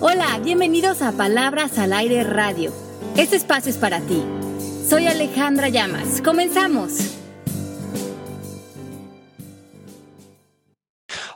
[0.00, 2.72] Hola, bienvenidos a Palabras al Aire Radio.
[3.16, 4.22] Este espacio es para ti.
[4.88, 6.22] Soy Alejandra Llamas.
[6.22, 6.92] Comenzamos.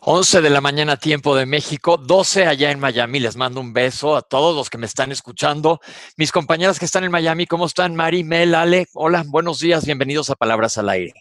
[0.03, 3.19] 11 de la mañana, tiempo de México, 12 allá en Miami.
[3.19, 5.80] Les mando un beso a todos los que me están escuchando.
[6.16, 7.96] Mis compañeras que están en Miami, ¿cómo están?
[7.96, 8.86] Mari, Mel, Ale.
[8.94, 11.14] Hola, buenos días, bienvenidos a Palabras al Aire.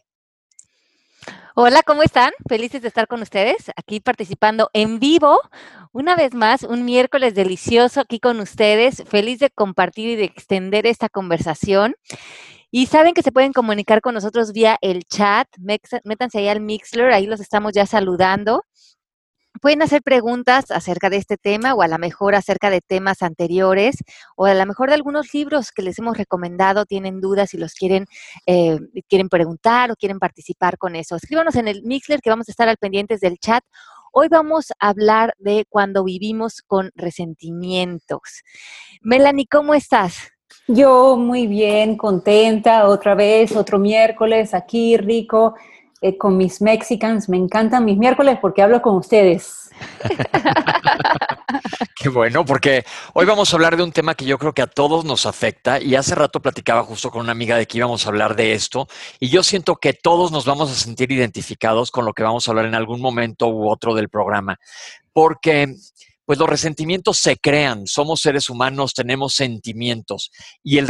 [1.54, 2.32] Hola, ¿cómo están?
[2.48, 5.38] Felices de estar con ustedes, aquí participando en vivo,
[5.92, 9.04] una vez más, un miércoles delicioso aquí con ustedes.
[9.06, 11.96] Feliz de compartir y de extender esta conversación.
[12.72, 15.50] Y saben que se pueden comunicar con nosotros vía el chat.
[15.58, 18.64] Métanse ahí al Mixler, ahí los estamos ya saludando.
[19.60, 23.98] Pueden hacer preguntas acerca de este tema o a lo mejor acerca de temas anteriores
[24.36, 27.74] o a lo mejor de algunos libros que les hemos recomendado, tienen dudas y los
[27.74, 28.06] quieren,
[28.46, 28.80] eh,
[29.10, 31.16] quieren preguntar o quieren participar con eso.
[31.16, 33.64] Escríbanos en el Mixler que vamos a estar al pendientes del chat.
[34.14, 38.44] Hoy vamos a hablar de cuando vivimos con resentimientos.
[39.02, 40.32] Melanie, ¿cómo estás?
[40.68, 45.56] Yo muy bien, contenta, otra vez, otro miércoles aquí, rico,
[46.02, 47.30] eh, con mis Mexicans.
[47.30, 49.70] Me encantan mis miércoles porque hablo con ustedes.
[51.96, 54.68] Qué bueno, porque hoy vamos a hablar de un tema que yo creo que a
[54.68, 58.10] todos nos afecta y hace rato platicaba justo con una amiga de que íbamos a
[58.10, 58.88] hablar de esto
[59.20, 62.52] y yo siento que todos nos vamos a sentir identificados con lo que vamos a
[62.52, 64.60] hablar en algún momento u otro del programa,
[65.14, 65.76] porque
[66.32, 70.32] pues los resentimientos se crean, somos seres humanos, tenemos sentimientos
[70.64, 70.88] y el,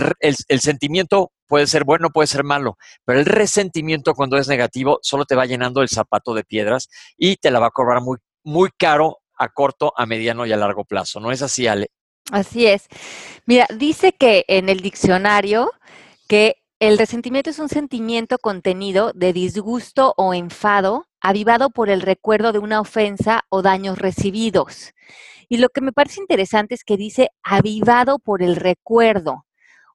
[0.60, 5.34] sentimiento puede ser bueno, puede ser malo, pero el resentimiento cuando es negativo solo te
[5.34, 9.18] va llenando el zapato de piedras y te la va a cobrar muy, muy caro
[9.36, 11.20] a corto, a mediano y a largo plazo.
[11.20, 11.88] ¿No es así, Ale?
[12.32, 12.86] Así es.
[13.48, 15.72] Mira, dice que en el diccionario
[16.28, 22.54] que el resentimiento es un sentimiento contenido de disgusto o enfado avivado por el recuerdo
[22.54, 24.96] de una ofensa o daños recibidos.
[25.48, 29.46] Y lo que me parece interesante es que dice avivado por el recuerdo.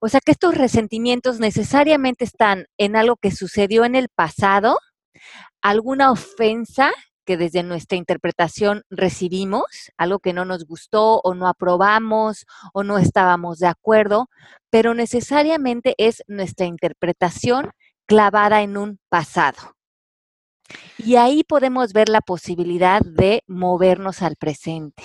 [0.00, 4.78] O sea que estos resentimientos necesariamente están en algo que sucedió en el pasado,
[5.62, 6.92] alguna ofensa
[7.26, 9.64] que desde nuestra interpretación recibimos,
[9.98, 14.30] algo que no nos gustó o no aprobamos o no estábamos de acuerdo,
[14.70, 17.72] pero necesariamente es nuestra interpretación
[18.06, 19.76] clavada en un pasado.
[20.98, 25.02] Y ahí podemos ver la posibilidad de movernos al presente.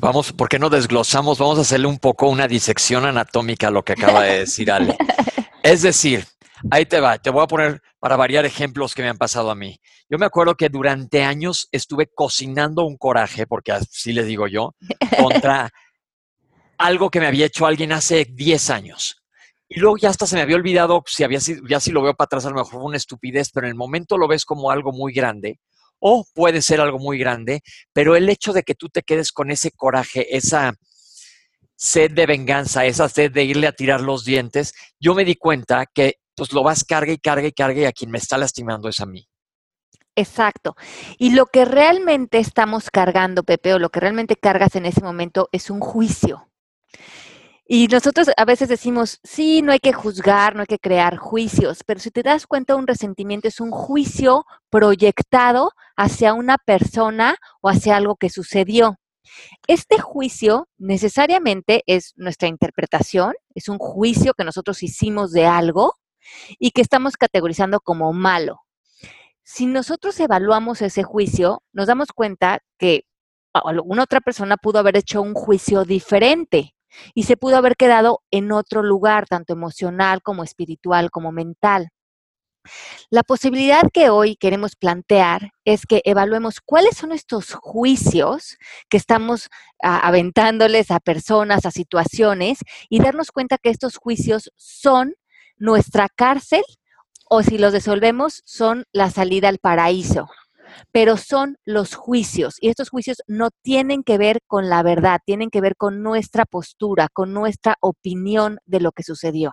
[0.00, 1.38] vamos, ¿por qué no desglosamos?
[1.38, 4.96] Vamos a hacerle un poco una disección anatómica a lo que acaba de decir Ale.
[5.62, 6.26] Es decir,
[6.70, 9.54] ahí te va, te voy a poner para variar ejemplos que me han pasado a
[9.54, 9.80] mí.
[10.10, 14.74] Yo me acuerdo que durante años estuve cocinando un coraje, porque así le digo yo,
[15.18, 15.70] contra
[16.76, 19.22] algo que me había hecho alguien hace 10 años.
[19.70, 22.26] Y luego ya hasta se me había olvidado, si había, ya si lo veo para
[22.26, 24.92] atrás, a lo mejor fue una estupidez, pero en el momento lo ves como algo
[24.92, 25.58] muy grande,
[25.98, 27.62] o puede ser algo muy grande,
[27.94, 30.74] pero el hecho de que tú te quedes con ese coraje, esa
[31.74, 35.86] sed de venganza, esa sed de irle a tirar los dientes, yo me di cuenta
[35.86, 38.88] que pues lo vas carga y carga y carga y a quien me está lastimando
[38.88, 39.26] es a mí.
[40.16, 40.76] Exacto.
[41.18, 45.48] Y lo que realmente estamos cargando, Pepe, o lo que realmente cargas en ese momento
[45.50, 46.48] es un juicio.
[47.66, 51.82] Y nosotros a veces decimos, sí, no hay que juzgar, no hay que crear juicios,
[51.86, 57.70] pero si te das cuenta, un resentimiento es un juicio proyectado hacia una persona o
[57.70, 58.96] hacia algo que sucedió.
[59.66, 65.94] Este juicio necesariamente es nuestra interpretación, es un juicio que nosotros hicimos de algo
[66.58, 68.60] y que estamos categorizando como malo.
[69.42, 73.04] Si nosotros evaluamos ese juicio, nos damos cuenta que
[73.52, 76.74] alguna otra persona pudo haber hecho un juicio diferente
[77.14, 81.90] y se pudo haber quedado en otro lugar, tanto emocional como espiritual como mental.
[83.10, 88.56] La posibilidad que hoy queremos plantear es que evaluemos cuáles son estos juicios
[88.88, 95.14] que estamos aventándoles a personas, a situaciones, y darnos cuenta que estos juicios son
[95.56, 96.62] nuestra cárcel
[97.28, 100.28] o si los resolvemos son la salida al paraíso
[100.92, 105.50] pero son los juicios y estos juicios no tienen que ver con la verdad, tienen
[105.50, 109.52] que ver con nuestra postura, con nuestra opinión de lo que sucedió.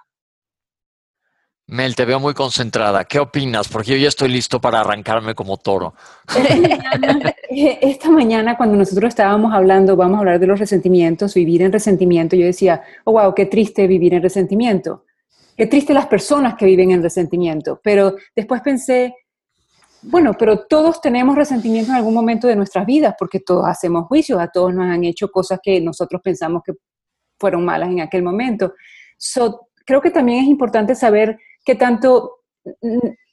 [1.68, 3.06] Mel, te veo muy concentrada.
[3.06, 3.70] ¿Qué opinas?
[3.70, 5.94] Porque yo ya estoy listo para arrancarme como toro.
[7.50, 12.36] Esta mañana, cuando nosotros estábamos hablando, vamos a hablar de los resentimientos, vivir en resentimiento,
[12.36, 15.06] yo decía, oh, wow, qué triste vivir en resentimiento.
[15.56, 17.80] Qué triste las personas que viven en resentimiento.
[17.84, 19.16] Pero después pensé,
[20.04, 24.40] bueno, pero todos tenemos resentimiento en algún momento de nuestras vidas, porque todos hacemos juicios,
[24.40, 26.74] a todos nos han hecho cosas que nosotros pensamos que
[27.40, 28.74] fueron malas en aquel momento.
[29.86, 32.38] creo que también es importante saber qué tanto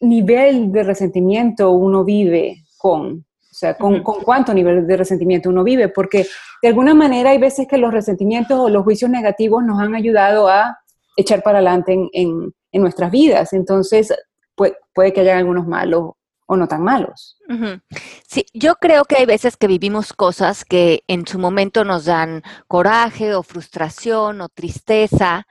[0.00, 5.64] nivel de resentimiento uno vive con O sea, con, con, cuánto nivel de resentimiento uno
[5.64, 6.26] vive, porque
[6.62, 10.48] de alguna manera hay veces que los resentimientos o los juicios negativos nos han ayudado
[10.48, 10.78] a
[11.18, 13.52] echar para adelante en, en, nuestras vidas.
[13.52, 14.14] Entonces,
[14.54, 16.12] puede, puede que haya algunos malos
[16.46, 17.36] o no tan malos.
[18.26, 22.42] Sí, yo creo que hay veces que vivimos cosas que en su momento nos dan
[22.68, 25.46] coraje o frustración o tristeza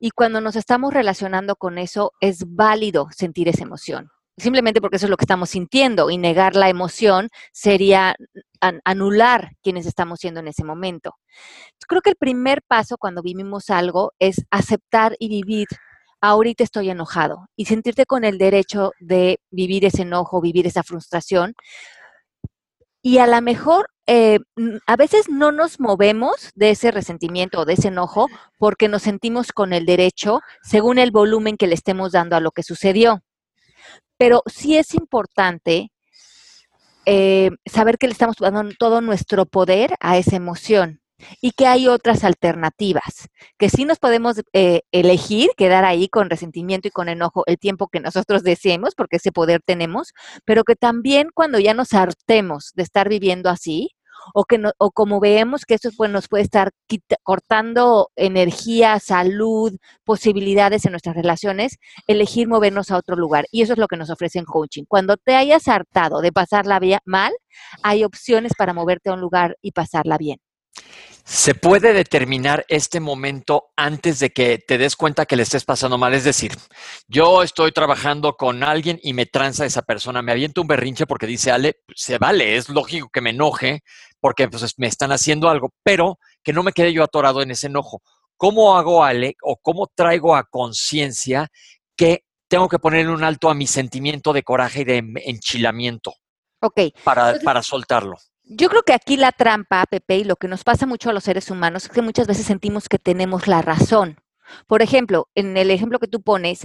[0.00, 4.10] y cuando nos estamos relacionando con eso es válido sentir esa emoción.
[4.38, 8.16] Simplemente porque eso es lo que estamos sintiendo y negar la emoción sería
[8.84, 11.16] anular quienes estamos siendo en ese momento.
[11.86, 15.66] Creo que el primer paso cuando vivimos algo es aceptar y vivir
[16.22, 21.54] ahorita estoy enojado y sentirte con el derecho de vivir ese enojo, vivir esa frustración.
[23.02, 24.38] Y a lo mejor eh,
[24.86, 29.52] a veces no nos movemos de ese resentimiento o de ese enojo porque nos sentimos
[29.52, 33.22] con el derecho según el volumen que le estemos dando a lo que sucedió.
[34.22, 35.90] Pero sí es importante
[37.06, 41.00] eh, saber que le estamos dando todo nuestro poder a esa emoción
[41.40, 43.28] y que hay otras alternativas,
[43.58, 47.88] que sí nos podemos eh, elegir quedar ahí con resentimiento y con enojo el tiempo
[47.88, 50.12] que nosotros deseemos, porque ese poder tenemos,
[50.44, 53.90] pero que también cuando ya nos hartemos de estar viviendo así,
[54.34, 56.70] o, que o como vemos que eso pues, nos puede estar
[57.22, 59.72] cortando energía, salud,
[60.04, 63.46] posibilidades en nuestras relaciones, elegir movernos a otro lugar.
[63.50, 64.84] Y eso es lo que nos ofrece en coaching.
[64.86, 67.32] Cuando te hayas hartado de pasarla mal,
[67.82, 70.38] hay opciones para moverte a un lugar y pasarla bien.
[71.24, 75.96] ¿Se puede determinar este momento antes de que te des cuenta que le estés pasando
[75.96, 76.14] mal?
[76.14, 76.52] Es decir,
[77.06, 81.28] yo estoy trabajando con alguien y me tranza esa persona, me aviento un berrinche porque
[81.28, 83.82] dice, Ale, se vale, es lógico que me enoje
[84.18, 87.68] porque pues, me están haciendo algo, pero que no me quede yo atorado en ese
[87.68, 88.02] enojo.
[88.36, 91.48] ¿Cómo hago, Ale, o cómo traigo a conciencia
[91.96, 96.14] que tengo que poner un alto a mi sentimiento de coraje y de enchilamiento?
[96.60, 96.80] Ok.
[97.04, 98.16] Para, para soltarlo.
[98.44, 101.24] Yo creo que aquí la trampa, Pepe, y lo que nos pasa mucho a los
[101.24, 104.20] seres humanos es que muchas veces sentimos que tenemos la razón.
[104.66, 106.62] Por ejemplo, en el ejemplo que tú pones,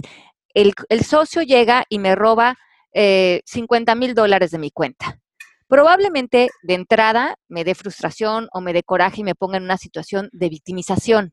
[0.54, 2.56] el, socio llega y me roba
[2.92, 5.20] 50 eh, mil dólares de mi cuenta.
[5.68, 9.76] Probablemente de entrada me dé frustración o me dé coraje y me ponga en una
[9.76, 11.32] situación de victimización.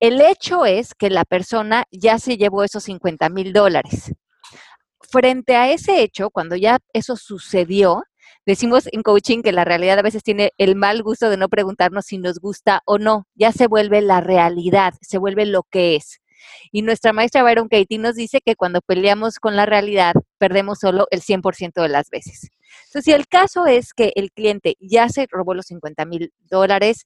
[0.00, 4.12] El hecho es que la persona ya se llevó esos 50 mil dólares.
[5.10, 8.02] Frente a ese hecho, cuando ya eso sucedió,
[8.48, 12.06] Decimos en coaching que la realidad a veces tiene el mal gusto de no preguntarnos
[12.06, 13.26] si nos gusta o no.
[13.34, 16.22] Ya se vuelve la realidad, se vuelve lo que es.
[16.72, 21.06] Y nuestra maestra Byron Katie nos dice que cuando peleamos con la realidad, perdemos solo
[21.10, 22.48] el 100% de las veces.
[22.86, 27.04] Entonces, si el caso es que el cliente ya se robó los 50 mil dólares,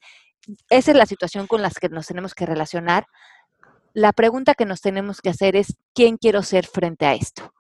[0.71, 3.07] esa es la situación con la que nos tenemos que relacionar.
[3.95, 7.53] La pregunta que nos tenemos que hacer es, ¿quién quiero ser frente a esto?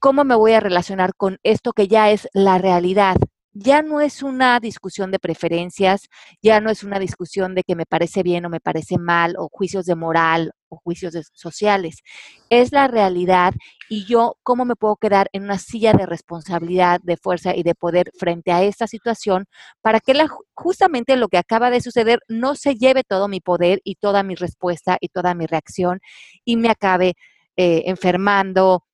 [0.00, 3.16] ¿Cómo me voy a relacionar con esto que ya es la realidad?
[3.52, 6.02] Ya no es una discusión de preferencias,
[6.40, 9.48] ya no es una discusión de que me parece bien o me parece mal, o
[9.50, 12.02] juicios de moral o juicios sociales.
[12.48, 13.54] Es la realidad
[13.88, 17.74] y yo cómo me puedo quedar en una silla de responsabilidad, de fuerza y de
[17.74, 19.46] poder frente a esta situación
[19.82, 23.80] para que la, justamente lo que acaba de suceder no se lleve todo mi poder
[23.82, 25.98] y toda mi respuesta y toda mi reacción
[26.44, 27.14] y me acabe
[27.56, 28.84] eh, enfermando,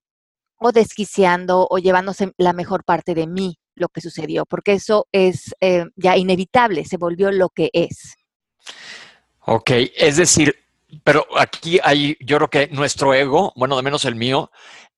[0.59, 5.55] o desquiciando o llevándose la mejor parte de mí lo que sucedió, porque eso es
[5.61, 8.17] eh, ya inevitable, se volvió lo que es.
[9.41, 10.55] Ok, es decir,
[11.03, 14.51] pero aquí hay, yo creo que nuestro ego, bueno, de menos el mío,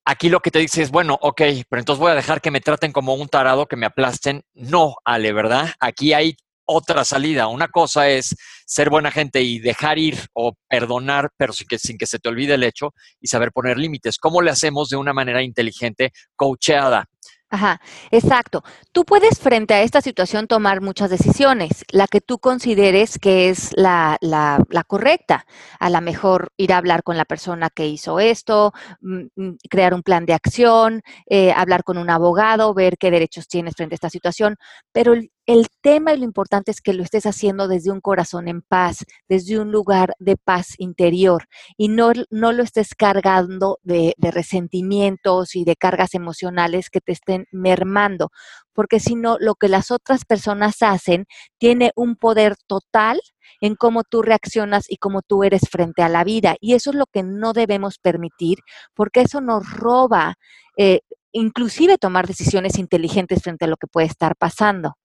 [0.05, 2.61] aquí lo que te dice es, bueno, ok, pero entonces voy a dejar que me
[2.61, 4.43] traten como un tarado, que me aplasten.
[4.55, 5.71] No, Ale, ¿verdad?
[5.81, 6.37] Aquí hay
[6.67, 7.49] otra salida.
[7.49, 8.35] Una cosa es
[8.67, 12.29] ser buena gente y dejar ir o perdonar, pero sin que, sin que se te
[12.29, 14.19] olvide el hecho y saber poner límites.
[14.19, 17.09] ¿Cómo le hacemos de una manera inteligente, coacheada?
[17.49, 17.81] Ajá,
[18.11, 18.65] exacto.
[18.91, 23.71] Tú puedes frente a esta situación tomar muchas decisiones, la que tú consideres que es
[23.77, 25.47] la, la, la correcta.
[25.79, 29.95] A lo mejor ir a hablar con la persona que hizo esto, mm, mm, crear
[29.95, 33.97] un plan de acción, eh, hablar con un abogado, ver qué derechos tienes frente a
[33.97, 34.57] esta situación,
[34.93, 38.49] pero el, el tema y lo importante es que lo estés haciendo desde un corazón
[38.49, 41.45] en paz, desde un lugar de paz interior
[41.77, 47.47] y no, no lo estés cargando de, resentimientos y de cargas emocionales que te estén
[47.53, 48.31] mermando,
[48.73, 51.27] porque si no, lo que las otras personas hacen
[51.59, 53.21] tiene un poder total
[53.61, 56.57] en cómo tú reaccionas y cómo tú eres frente a la vida.
[56.61, 58.59] Y eso es lo que no debemos permitir,
[58.95, 60.35] porque eso nos roba
[60.77, 61.01] eh,
[61.33, 64.97] inclusive tomar decisiones inteligentes frente a lo que puede estar pasando.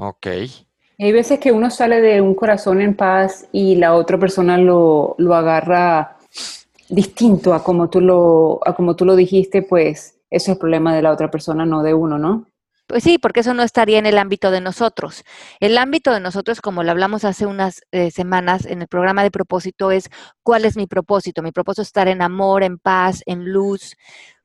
[0.00, 0.26] Ok.
[1.00, 5.16] Hay veces que uno sale de un corazón en paz y la otra persona lo,
[5.18, 6.16] lo agarra
[6.88, 10.94] distinto a como tú lo, a como tú lo dijiste, pues eso es el problema
[10.94, 12.46] de la otra persona, no de uno, ¿no?
[12.86, 15.24] Pues sí, porque eso no estaría en el ámbito de nosotros.
[15.58, 19.32] El ámbito de nosotros, como lo hablamos hace unas eh, semanas en el programa de
[19.32, 20.08] propósito, es
[20.44, 21.42] cuál es mi propósito.
[21.42, 23.96] Mi propósito es estar en amor, en paz, en luz.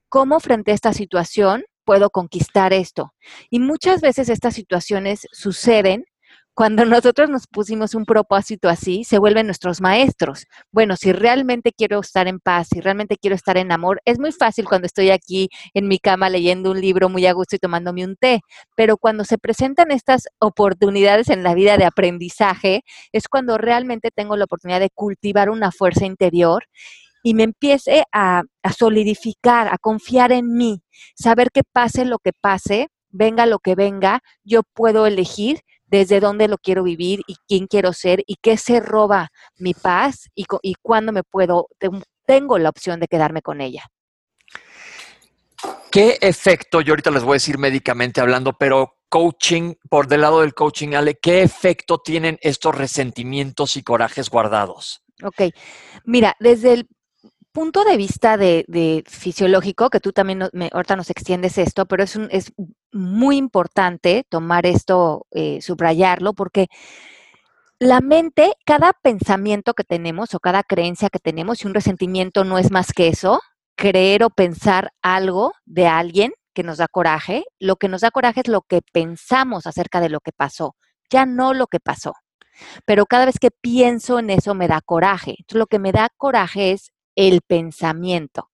[0.10, 3.14] ¿Cómo frente a esta situación puedo conquistar esto?
[3.50, 6.06] Y muchas veces estas situaciones suceden
[6.54, 10.46] cuando nosotros nos pusimos un propósito así, se vuelven nuestros maestros.
[10.72, 14.32] Bueno, si realmente quiero estar en paz, si realmente quiero estar en amor, es muy
[14.32, 18.06] fácil cuando estoy aquí en mi cama leyendo un libro muy a gusto y tomándome
[18.06, 18.42] un té,
[18.76, 24.38] pero cuando se presentan estas oportunidades en la vida de aprendizaje, es cuando realmente tengo
[24.38, 26.66] la oportunidad de cultivar una fuerza interior
[27.24, 30.84] y me empiece a, a solidificar, a confiar en mí,
[31.16, 36.48] saber que pase lo que pase, venga lo que venga, yo puedo elegir desde dónde
[36.48, 40.76] lo quiero vivir y quién quiero ser y qué se roba mi paz y, y
[40.82, 41.68] cuándo me puedo,
[42.26, 43.86] tengo la opción de quedarme con ella.
[45.92, 50.42] ¿Qué efecto, yo ahorita les voy a decir médicamente hablando, pero coaching, por del lado
[50.42, 55.04] del coaching, Ale, ¿qué efecto tienen estos resentimientos y corajes guardados?
[55.24, 55.54] Ok,
[56.04, 56.88] mira, desde el
[57.54, 62.16] punto de vista de, fisiológico, que tú también me, ahorita nos extiendes esto, pero es,
[62.16, 62.52] un, es
[62.92, 66.68] muy importante tomar esto, eh, subrayarlo, porque
[67.80, 72.58] la mente, cada pensamiento que tenemos o cada creencia que tenemos, y un resentimiento no
[72.58, 73.40] es más que eso,
[73.76, 78.42] creer o pensar algo de alguien que nos da coraje, lo que nos da coraje
[78.42, 80.76] es lo que pensamos acerca de lo que pasó,
[81.10, 82.14] ya no lo que pasó.
[82.86, 85.36] Pero cada vez que pienso en eso me da coraje.
[85.40, 88.50] Entonces, lo que me da coraje es el pensamiento.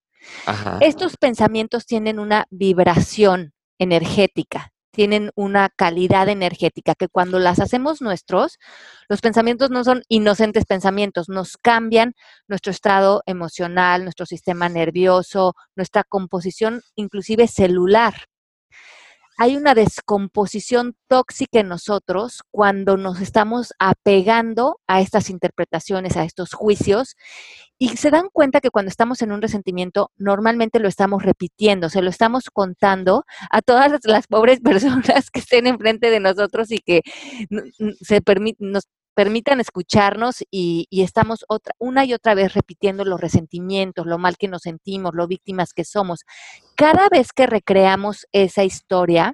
[0.82, 8.58] Estos pensamientos tienen una vibración energética, tienen una calidad energética que cuando las hacemos nuestros,
[9.08, 12.16] los pensamientos no son inocentes pensamientos, nos cambian
[12.48, 18.26] nuestro estado emocional, nuestro sistema nervioso, nuestra composición inclusive celular.
[19.42, 26.52] Hay una descomposición tóxica en nosotros cuando nos estamos apegando a estas interpretaciones, a estos
[26.52, 27.16] juicios
[27.78, 32.02] y se dan cuenta que cuando estamos en un resentimiento, normalmente lo estamos repitiendo, se
[32.02, 37.02] lo estamos contando a todas las pobres personas que estén enfrente de nosotros y que
[38.02, 38.22] se
[38.60, 38.90] nos
[39.20, 44.48] permitan escucharnos y, estamos otra, una y otra vez repitiendo los resentimientos, lo mal que
[44.48, 46.22] nos sentimos, lo víctimas que somos.
[46.78, 49.34] Cada vez que recreamos esa historia,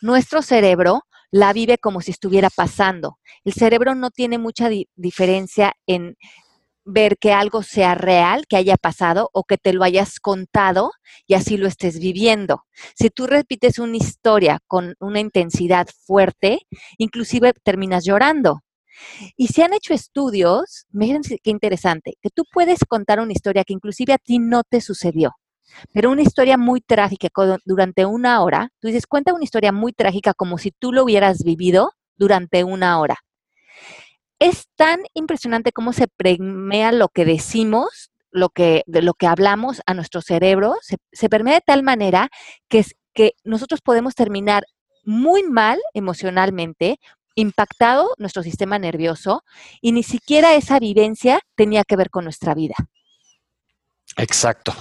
[0.00, 3.18] nuestro cerebro la vive como si estuviera pasando.
[3.44, 6.16] El cerebro no tiene mucha diferencia en
[6.86, 10.92] ver que algo sea real, que haya pasado o que te lo hayas contado
[11.26, 12.64] y así lo estés viviendo.
[12.94, 16.60] Si tú repites una historia con una intensidad fuerte,
[16.96, 18.62] inclusive terminas llorando.
[19.36, 23.74] Y se han hecho estudios, miren qué interesante, que tú puedes contar una historia que
[23.74, 25.32] inclusive a ti no te sucedió,
[25.92, 27.28] pero una historia muy trágica
[27.64, 28.70] durante una hora.
[28.80, 32.98] Tú dices, cuenta una historia muy trágica como si tú lo hubieras vivido durante una
[33.00, 33.16] hora
[34.38, 39.82] es tan impresionante cómo se permea lo que decimos, lo que, de lo que hablamos
[39.86, 42.28] a nuestro cerebro, se, permea de tal manera
[42.68, 44.64] que, que nosotros podemos terminar
[45.04, 47.00] muy mal emocionalmente,
[47.40, 49.44] impactado nuestro sistema nervioso
[49.80, 52.74] y ni siquiera esa vivencia tenía que ver con nuestra vida.
[54.18, 54.74] Exacto.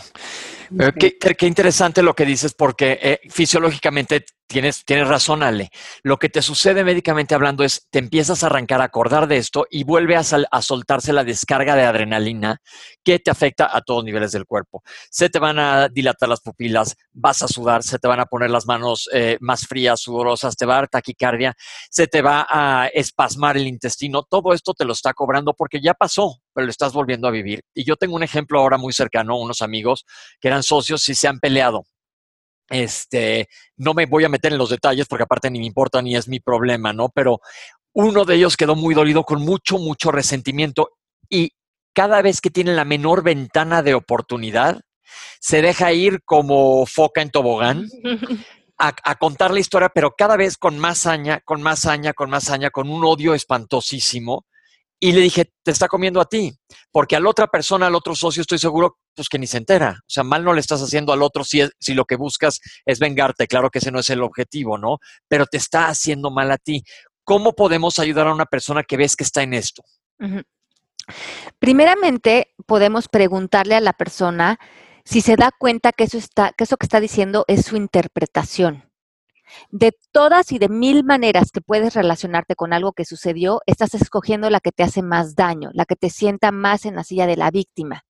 [0.99, 5.69] Qué, interesante lo que dices porque eh, fisiológicamente tienes, tienes razón, Ale.
[6.03, 9.65] Lo que te sucede médicamente hablando es, te empiezas a arrancar a acordar de esto
[9.69, 12.61] y vuelve a, a, soltarse la descarga de adrenalina
[13.03, 14.83] que te afecta a todos niveles del cuerpo.
[15.09, 18.49] Se te van a dilatar las pupilas, vas a sudar, se te van a poner
[18.49, 21.55] las manos eh, más frías, sudorosas, te va a dar taquicardia,
[21.89, 24.23] se te va a espasmar el intestino.
[24.23, 27.61] Todo esto te lo está cobrando porque ya pasó, pero lo estás volviendo a vivir.
[27.75, 30.05] Y yo tengo un ejemplo ahora muy cercano, unos amigos
[30.41, 31.83] que eran socios y se han peleado
[32.69, 33.47] este,
[33.77, 36.27] no me voy a meter en los detalles porque aparte ni me importa ni es
[36.27, 37.09] mi problema, ¿no?
[37.09, 37.39] Pero
[37.93, 40.89] uno de ellos quedó muy dolido con mucho, mucho resentimiento
[41.29, 41.51] y
[41.93, 44.81] cada vez que tiene la menor ventana de oportunidad,
[45.39, 47.87] se deja ir como foca en tobogán
[48.77, 52.43] a, contar la historia, pero cada vez con más saña, con más saña, con más
[52.43, 54.45] saña, con un odio espantosísimo.
[54.99, 56.57] Y le dije, te está comiendo a ti,
[56.91, 59.99] porque a la otra persona, al otro socio, estoy seguro pues que ni se entera.
[60.01, 62.99] O sea, mal no le estás haciendo al otro si, si lo que buscas es
[62.99, 63.47] vengarte.
[63.47, 64.97] Claro que ese no es el objetivo, ¿no?
[65.27, 66.83] Pero te está haciendo mal a ti.
[67.23, 69.83] ¿Cómo podemos ayudar a una persona que ves que está en esto?
[71.59, 74.59] Primeramente, podemos preguntarle a la persona
[75.03, 78.83] si se da cuenta que eso, está, que eso que está diciendo es su interpretación.
[79.69, 84.49] De todas y de mil maneras que puedes relacionarte con algo que sucedió, estás escogiendo
[84.49, 87.37] la que te hace más daño, la que te sienta más en la silla de
[87.37, 88.03] la víctima.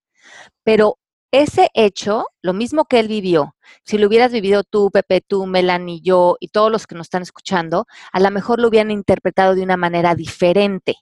[0.64, 0.98] Pero
[1.32, 6.02] ese hecho, lo mismo que él vivió, si lo hubieras vivido tú, Pepe, tú, Melanie,
[6.02, 9.64] yo y todos los que nos están escuchando, a lo mejor lo hubieran interpretado de
[9.64, 10.96] una manera diferente.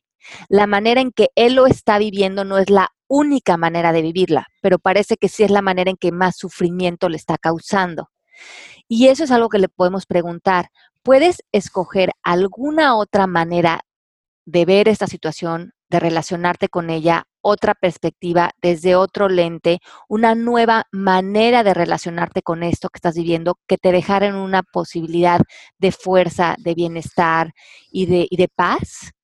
[0.50, 4.48] La manera en que él lo está viviendo no es la única manera de vivirla,
[4.62, 8.10] pero parece que sí es la manera en que más sufrimiento le está causando.
[8.88, 10.70] Y eso es algo que le podemos preguntar.
[11.04, 13.82] ¿Puedes escoger alguna otra manera
[14.46, 20.86] de ver esta situación, de relacionarte con ella, otra perspectiva, desde otro lente, una nueva
[20.92, 25.39] manera de relacionarte con esto que estás viviendo, que te dejara en una posibilidad
[25.77, 27.54] de fuerza, de bienestar
[27.92, 29.15] y de, y de paz?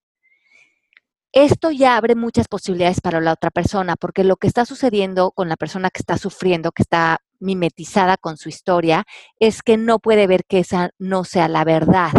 [1.33, 5.47] esto ya abre muchas posibilidades para la otra persona, porque lo que está sucediendo con
[5.47, 9.05] la persona que está sufriendo, que está mimetizada con su historia,
[9.39, 12.11] es que no puede ver que esa no sea la verdad,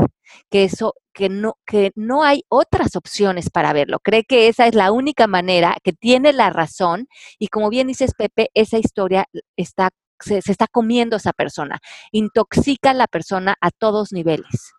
[0.50, 3.98] que eso que no que no hay otras opciones para verlo.
[4.00, 7.06] Cree que esa es la única manera, que tiene la razón
[7.38, 9.26] y como bien dices Pepe, esa historia
[9.56, 9.90] está
[10.22, 11.78] se, está comiendo esa persona,
[12.12, 14.72] intoxica a la persona a todos niveles.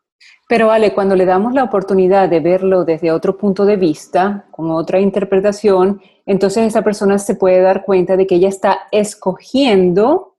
[0.48, 4.72] Pero Ale, cuando le damos la oportunidad de verlo desde otro punto de vista, con
[4.72, 10.33] otra interpretación, entonces esa persona se puede dar cuenta de que ella está escogiendo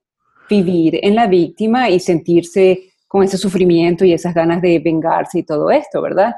[0.49, 5.43] vivir en la víctima y sentirse con ese sufrimiento y esas ganas de vengarse y
[5.43, 6.33] todo esto, ¿verdad?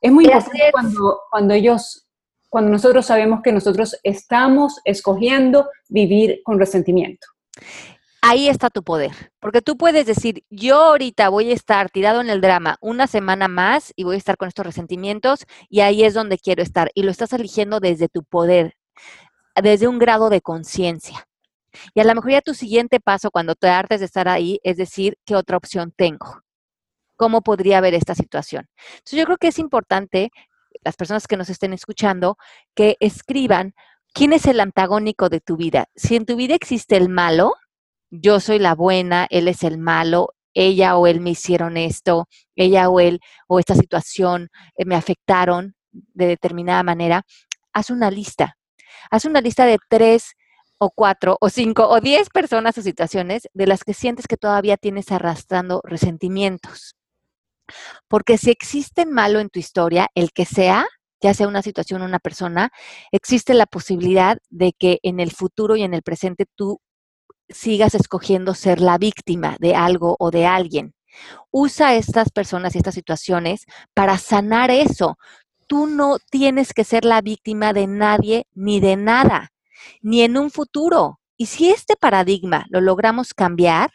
[0.00, 2.06] Es muy importante cuando, cuando ellos,
[2.48, 7.26] cuando nosotros sabemos que nosotros estamos escogiendo vivir con resentimiento
[8.24, 12.30] ahí está tu poder, porque tú puedes decir, yo ahorita voy a estar tirado en
[12.30, 16.14] el drama una semana más y voy a estar con estos resentimientos y ahí es
[16.14, 18.76] donde quiero estar y lo estás eligiendo desde tu poder,
[19.62, 21.26] desde un grado de conciencia.
[21.94, 24.76] Y a lo mejor ya tu siguiente paso cuando te hartes de estar ahí es
[24.76, 26.42] decir, ¿qué otra opción tengo?
[27.16, 28.68] ¿Cómo podría ver esta situación?
[28.98, 30.30] Entonces yo creo que es importante,
[30.84, 32.36] las personas que nos estén escuchando,
[32.74, 33.74] que escriban
[34.12, 35.86] quién es el antagónico de tu vida.
[35.94, 37.54] Si en tu vida existe el malo,
[38.10, 42.88] yo soy la buena, él es el malo, ella o él me hicieron esto, ella
[42.88, 47.22] o él o esta situación eh, me afectaron de determinada manera,
[47.72, 48.56] haz una lista.
[49.10, 50.34] Haz una lista de tres
[50.78, 54.76] o cuatro o cinco o diez personas o situaciones de las que sientes que todavía
[54.76, 56.96] tienes arrastrando resentimientos.
[58.08, 60.86] Porque si existe malo en tu historia, el que sea,
[61.20, 62.70] ya sea una situación o una persona,
[63.12, 66.80] existe la posibilidad de que en el futuro y en el presente tú
[67.48, 70.94] sigas escogiendo ser la víctima de algo o de alguien.
[71.50, 75.16] Usa estas personas y estas situaciones para sanar eso.
[75.66, 79.53] Tú no tienes que ser la víctima de nadie ni de nada,
[80.02, 81.20] ni en un futuro.
[81.36, 83.90] Y si este paradigma lo logramos cambiar,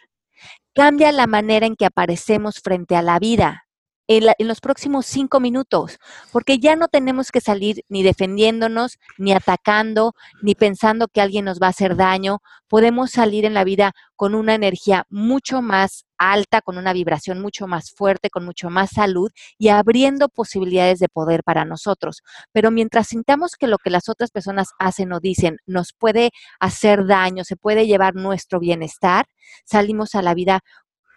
[0.73, 3.65] cambia la manera en que aparecemos frente a la vida,
[4.09, 5.99] en, los próximos cinco minutos,
[6.31, 11.59] porque ya no tenemos que salir ni defendiéndonos, ni atacando, ni pensando que alguien nos
[11.59, 12.39] va a hacer daño.
[12.67, 17.67] Podemos salir en la vida con una energía mucho más alta, con una vibración mucho
[17.67, 22.23] más fuerte, con mucho más salud y abriendo posibilidades de poder para nosotros.
[22.51, 27.05] Pero mientras sintamos que lo que las otras personas hacen o dicen nos puede hacer
[27.05, 29.27] daño, se puede llevar nuestro bienestar,
[29.65, 30.61] salimos a la vida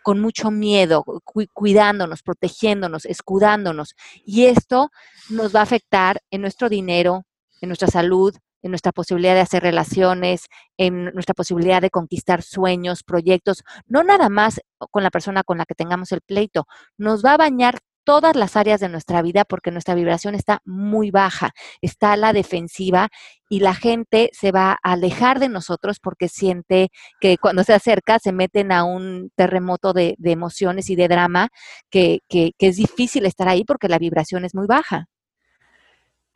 [0.02, 1.04] con mucho miedo,
[1.52, 3.94] cuidándonos, protegiéndonos, escudándonos.
[4.24, 4.90] Y esto
[5.30, 7.24] nos va a afectar en nuestro dinero,
[7.60, 13.02] en nuestra salud, en nuestra posibilidad de hacer relaciones, en nuestra posibilidad de conquistar sueños,
[13.02, 14.60] proyectos, no nada más
[14.90, 18.56] con la persona con la que tengamos el pleito, nos va a bañar todas las
[18.56, 23.08] áreas de nuestra vida porque nuestra vibración está muy baja, está a la defensiva
[23.48, 28.18] y la gente se va a alejar de nosotros porque siente que cuando se acerca
[28.18, 31.48] se meten a un terremoto de, emociones y de drama
[31.90, 35.06] que, que, es difícil estar ahí porque la vibración es muy baja.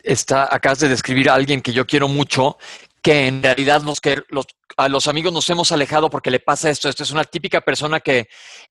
[0.02, 2.58] Está, acabas de describir a alguien que yo quiero mucho,
[3.02, 6.68] que en realidad nos, que los, a los amigos nos hemos alejado porque le pasa
[6.70, 6.88] esto.
[6.88, 8.28] Esto es una típica persona que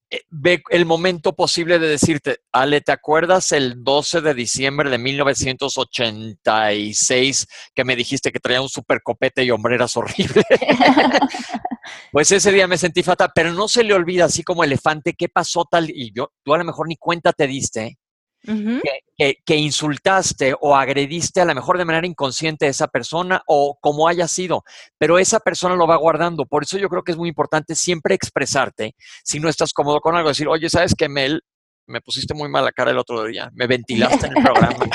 [0.09, 4.97] eh, ve el momento posible de decirte, Ale, ¿te acuerdas el 12 de diciembre de
[4.97, 10.43] 1986 que me dijiste que traía un super copete y hombreras horrible?
[12.11, 15.29] pues ese día me sentí fatal, pero no se le olvida, así como elefante, qué
[15.29, 17.97] pasó tal, y yo, tú a lo mejor ni cuenta te diste,
[18.45, 24.07] que, insultaste o agrediste a lo mejor de manera inconsciente a esa persona o como
[24.07, 24.63] haya sido,
[24.97, 26.45] pero esa persona lo va guardando.
[26.45, 30.15] Por eso yo creo que es muy importante siempre expresarte si no estás cómodo con
[30.15, 31.43] algo, decir, oye, ¿sabes qué, Mel?
[31.87, 34.85] Me pusiste muy mala cara el otro día, me ventilaste en el programa.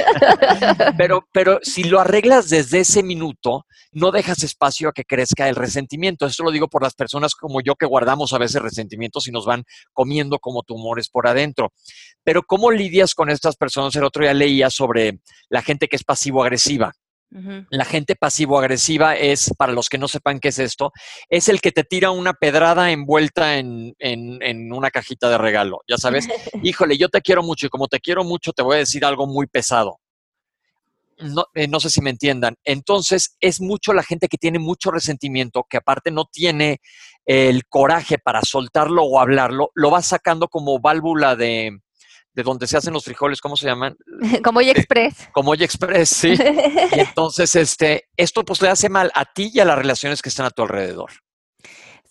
[0.96, 5.56] pero, pero si lo arreglas desde ese minuto, no dejas espacio a que crezca el
[5.56, 6.26] resentimiento.
[6.26, 9.46] Esto lo digo por las personas como yo que guardamos a veces resentimientos y nos
[9.46, 11.72] van comiendo como tumores por adentro.
[12.22, 13.94] Pero ¿cómo lidias con estas personas?
[13.96, 16.92] El otro día leía sobre la gente que es pasivo-agresiva.
[17.30, 20.92] La gente pasivo-agresiva es, para los que no sepan qué es esto,
[21.28, 25.78] es el que te tira una pedrada envuelta en, en, una cajita de regalo.
[25.88, 26.26] Ya sabes,
[26.64, 29.28] híjole, yo te quiero mucho y como te quiero mucho te voy a decir algo
[29.28, 30.00] muy pesado.
[31.18, 32.56] No, eh, no, sé si me entiendan.
[32.64, 36.80] Entonces, es mucho la gente que tiene mucho resentimiento, que aparte no tiene
[37.26, 41.78] el coraje para soltarlo o hablarlo, lo va sacando como válvula de,
[42.40, 43.96] de donde se hacen los frijoles, ¿cómo se llaman?
[44.44, 45.28] Como Olla Express.
[45.32, 46.34] Como Olla Express, sí.
[46.96, 50.30] y entonces, este, esto pues le hace mal a ti y a las relaciones que
[50.30, 51.10] están a tu alrededor.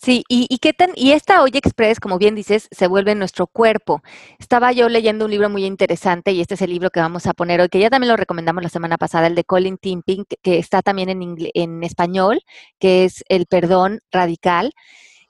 [0.01, 3.47] Sí, y, qué tan, y esta olla express, como bien dices, se vuelve en nuestro
[3.47, 4.01] cuerpo.
[4.37, 7.33] Estaba yo leyendo un libro muy interesante, y este es el libro que vamos a
[7.33, 10.57] poner hoy, que ya también lo recomendamos la semana pasada, el de Colin Timping, que
[10.57, 12.39] está también en, en español,
[12.79, 14.71] que es El perdón radical.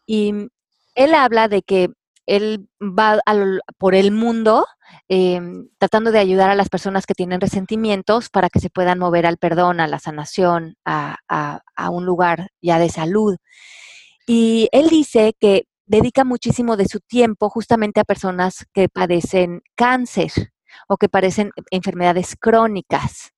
[0.05, 0.33] Y
[0.93, 1.89] él habla de que
[2.29, 3.19] él va
[3.79, 4.67] por el mundo
[5.09, 9.25] em, tratando de ayudar a las personas que tienen resentimientos para que se puedan mover
[9.25, 11.17] al perdón, a la sanación, a,
[11.91, 13.37] un lugar ya de salud.
[14.27, 20.31] Y él dice que dedica muchísimo de su tiempo justamente a personas que padecen cáncer
[20.87, 23.31] o que padecen enfermedades crónicas.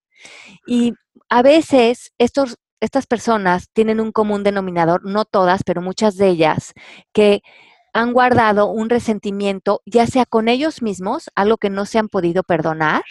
[0.68, 0.94] Y
[1.30, 6.74] a veces estos, estas personas tienen un común denominador, no todas, pero muchas de ellas,
[7.14, 7.42] que
[7.94, 12.44] han guardado un resentimiento, ya sea con ellos mismos, algo que no se han podido
[12.44, 13.04] perdonar,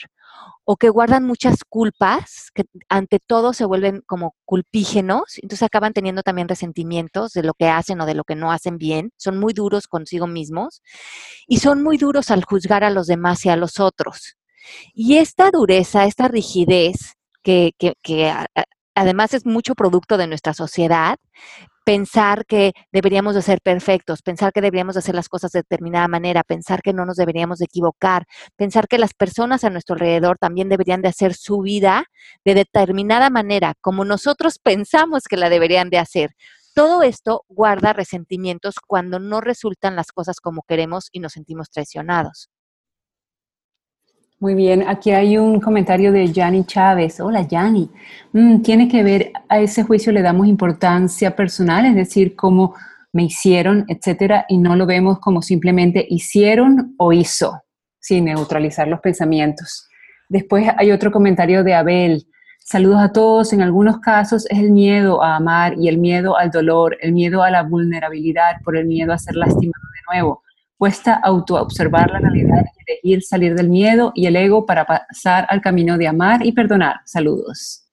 [0.64, 6.22] o que guardan muchas culpas, que ante todo se vuelven como culpígenos, entonces acaban teniendo
[6.22, 9.52] también resentimientos de lo que hacen o de lo que no hacen bien, son muy
[9.52, 10.82] duros consigo mismos
[11.48, 14.36] y son muy duros al juzgar a los demás y a los otros.
[14.94, 18.32] Y esta dureza, esta rigidez, que, que, que
[18.94, 21.18] además es mucho producto de nuestra sociedad,
[21.84, 26.08] pensar que deberíamos de ser perfectos, pensar que deberíamos de hacer las cosas de determinada
[26.08, 30.38] manera, pensar que no nos deberíamos de equivocar, pensar que las personas a nuestro alrededor
[30.38, 32.04] también deberían de hacer su vida
[32.44, 36.30] de determinada manera, como nosotros pensamos que la deberían de hacer.
[36.74, 42.48] Todo esto guarda resentimientos cuando no resultan las cosas como queremos y nos sentimos traicionados.
[44.40, 47.20] Muy bien, aquí hay un comentario de Yanni Chávez.
[47.20, 47.90] Hola, Yanni.
[48.32, 52.74] Mm, tiene que ver, a ese juicio le damos importancia personal, es decir, cómo
[53.12, 57.60] me hicieron, etcétera, y no lo vemos como simplemente hicieron o hizo,
[57.98, 59.86] sin neutralizar los pensamientos.
[60.30, 62.26] Después hay otro comentario de Abel.
[62.60, 63.52] Saludos a todos.
[63.52, 67.42] En algunos casos es el miedo a amar y el miedo al dolor, el miedo
[67.42, 70.42] a la vulnerabilidad por el miedo a ser lastimado de nuevo.
[70.80, 75.60] Cuesta autoobservar la realidad y elegir salir del miedo y el ego para pasar al
[75.60, 77.02] camino de amar y perdonar.
[77.04, 77.84] Saludos.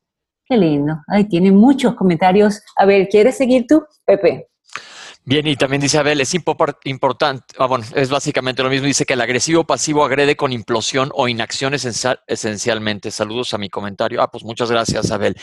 [0.45, 1.01] Qué lindo.
[1.09, 2.61] Ahí tiene muchos comentarios.
[2.77, 4.47] A ver, ¿quieres seguir tú, Pepe?
[5.25, 9.15] Bien, y también dice Abel, es importante, ah, bueno, es básicamente lo mismo, dice que
[9.15, 13.11] el agresivo pasivo agrede con implosión o inacción esencialmente.
[13.11, 14.21] Saludos a mi comentario.
[14.21, 15.35] Ah, pues muchas gracias, Abel.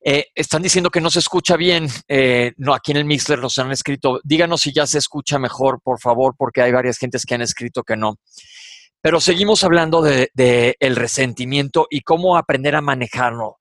[0.00, 1.88] Eh, están diciendo que no se escucha bien.
[2.06, 4.20] Eh, no, aquí en el Mixler nos han escrito.
[4.24, 7.82] Díganos si ya se escucha mejor, por favor, porque hay varias gentes que han escrito
[7.82, 8.16] que no.
[9.00, 10.30] Pero seguimos hablando de,
[10.80, 13.58] el resentimiento y cómo aprender a manejarlo.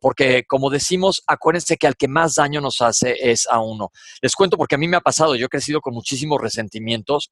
[0.00, 3.90] Porque, como decimos, acuérdense que al que más daño nos hace es a uno.
[4.22, 7.30] Les cuento porque a mí me ha pasado, yo he crecido con muchísimos resentimientos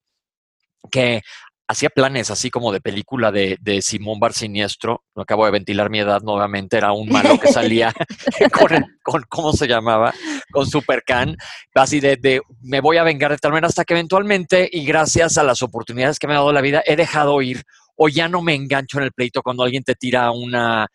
[0.90, 1.22] que
[1.68, 5.04] hacía planes así como de película de, de Simón Bar Siniestro.
[5.14, 7.92] No acabo de ventilar mi edad nuevamente, era un malo que salía
[9.02, 10.12] con, ¿cómo se llamaba?
[10.50, 11.36] Con Supercan,
[11.74, 15.38] así de, de, me voy a vengar de tal manera hasta que eventualmente, y gracias
[15.38, 17.62] a las oportunidades que me ha dado la vida, he dejado ir
[17.96, 20.88] o ya no me engancho en el pleito cuando alguien te tira una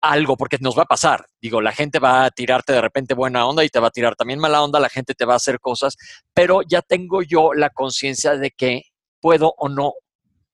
[0.00, 1.26] algo, porque nos va a pasar.
[1.40, 4.14] Digo, la gente va a tirarte de repente buena onda y te va a tirar
[4.14, 5.96] también mala onda, la gente te va a hacer cosas,
[6.32, 8.82] pero ya tengo yo la conciencia de que
[9.20, 9.92] puedo o no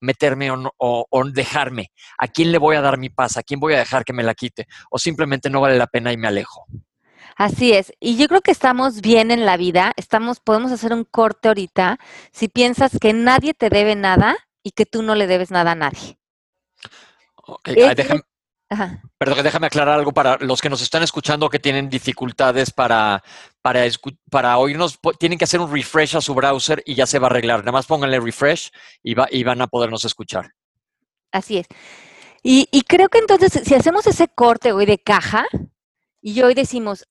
[0.01, 1.91] meterme o, dejarme.
[2.19, 3.37] ¿A quién le voy a dar mi paz?
[3.37, 4.67] ¿A quién voy a dejar que me la quite?
[4.91, 6.67] O simplemente no vale la pena y me alejo.
[7.37, 7.93] Así es.
[7.99, 9.93] Y yo creo que estamos bien en la vida.
[9.97, 11.99] Estamos, podemos hacer un corte ahorita
[12.33, 15.75] si piensas que nadie te debe nada y que tú no le debes nada a
[15.75, 16.19] nadie.
[17.47, 17.75] Okay.
[19.19, 23.23] Perdón, déjame aclarar algo para los que nos están escuchando que tienen dificultades para,
[23.65, 23.83] para,
[24.31, 24.99] para oírnos.
[25.19, 27.61] Tienen que hacer un refresh a su browser y ya se va a arreglar.
[27.61, 28.71] Nada más pónganle refresh
[29.03, 30.51] y, va, y van a podernos escuchar.
[31.33, 31.67] Así es.
[32.43, 35.47] Y, creo que entonces, si hacemos ese corte hoy de caja
[36.21, 37.07] y hoy decimos,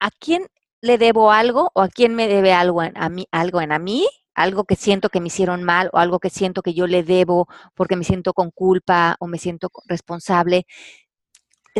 [0.00, 0.46] ¿a quién
[0.80, 4.06] le debo algo o a quién me debe algo a mí, algo en a mí?
[4.34, 7.46] algo que siento que me hicieron mal o algo que siento que yo le debo
[7.74, 10.66] porque me siento con culpa o me siento responsable.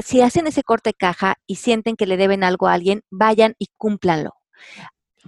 [0.02, 3.68] Si hacen ese corte caja y sienten que le deben algo a alguien, vayan y
[3.76, 4.32] cúmplanlo.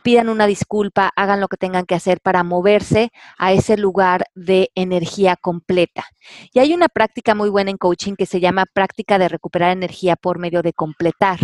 [0.03, 4.71] pidan una disculpa, hagan lo que tengan que hacer para moverse a ese lugar de
[4.75, 6.05] energía completa.
[6.53, 10.17] Y hay una práctica muy buena en coaching que se llama práctica de recuperar energía
[10.17, 11.39] por medio de completar.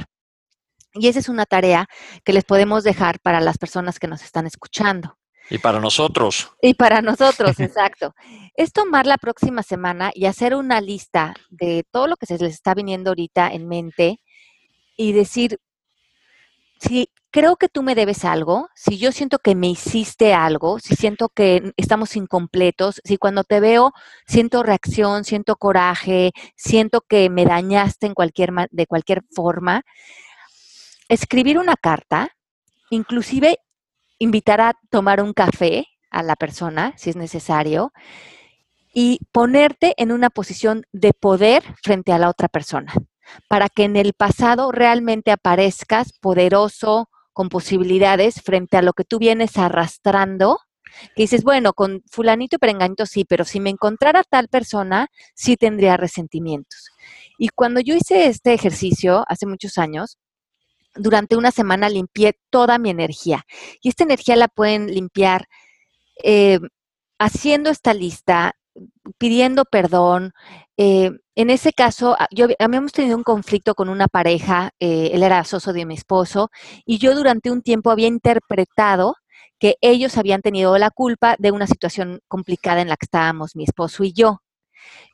[0.95, 1.87] Y esa es una tarea
[2.25, 5.18] que les podemos dejar para las personas que nos están escuchando.
[5.51, 6.51] Y para nosotros.
[6.61, 8.15] Y para nosotros, exacto.
[8.55, 12.55] Es tomar la próxima semana y hacer una lista de todo lo que se les
[12.55, 14.21] está viniendo ahorita en mente
[14.97, 15.59] y decir,
[16.81, 20.97] si creo que tú me debes algo, si yo siento que me hiciste algo, si
[20.97, 23.93] siento que estamos incompletos, si cuando te veo
[24.27, 29.83] siento reacción, siento coraje, siento que me dañaste en cualquier, de cualquier forma,
[31.09, 32.31] escribir una carta,
[32.91, 33.59] inclusive
[34.19, 37.93] invitar a tomar un café a la persona, si es necesario,
[38.93, 42.93] y ponerte en una posición de poder frente a la otra persona,
[43.49, 49.21] para que en el pasado realmente aparezcas poderoso, con posibilidades frente a lo que tú
[49.21, 50.59] vienes arrastrando,
[51.15, 55.57] que dices, bueno, con fulanito y perenganito sí, pero si me encontrara tal persona, sí
[55.57, 56.91] tendría resentimientos.
[57.39, 60.19] Y cuando yo hice este ejercicio hace muchos años,
[60.95, 63.45] durante una semana limpié toda mi energía.
[63.81, 65.47] Y esta energía la pueden limpiar
[66.23, 66.59] eh,
[67.19, 68.55] haciendo esta lista,
[69.19, 70.33] pidiendo perdón.
[70.77, 75.23] Eh, en ese caso, ah, yo habíamos tenido un conflicto con una pareja, eh, él
[75.23, 76.51] era socio de mi esposo,
[76.85, 79.15] y yo durante un tiempo había interpretado
[79.59, 83.65] que ellos habían tenido la culpa de una situación complicada en la que estábamos mi
[83.65, 84.41] esposo y yo.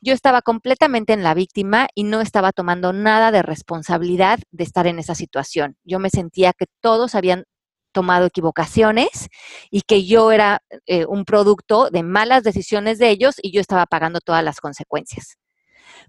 [0.01, 4.87] Yo estaba completamente en la víctima y no estaba tomando nada de responsabilidad de estar
[4.87, 5.77] en esa situación.
[5.83, 7.45] Yo me sentía que todos habían
[7.93, 9.29] tomado equivocaciones
[9.71, 13.85] y que yo era eh, un producto de malas decisiones de ellos y yo estaba
[13.85, 15.37] pagando todas las consecuencias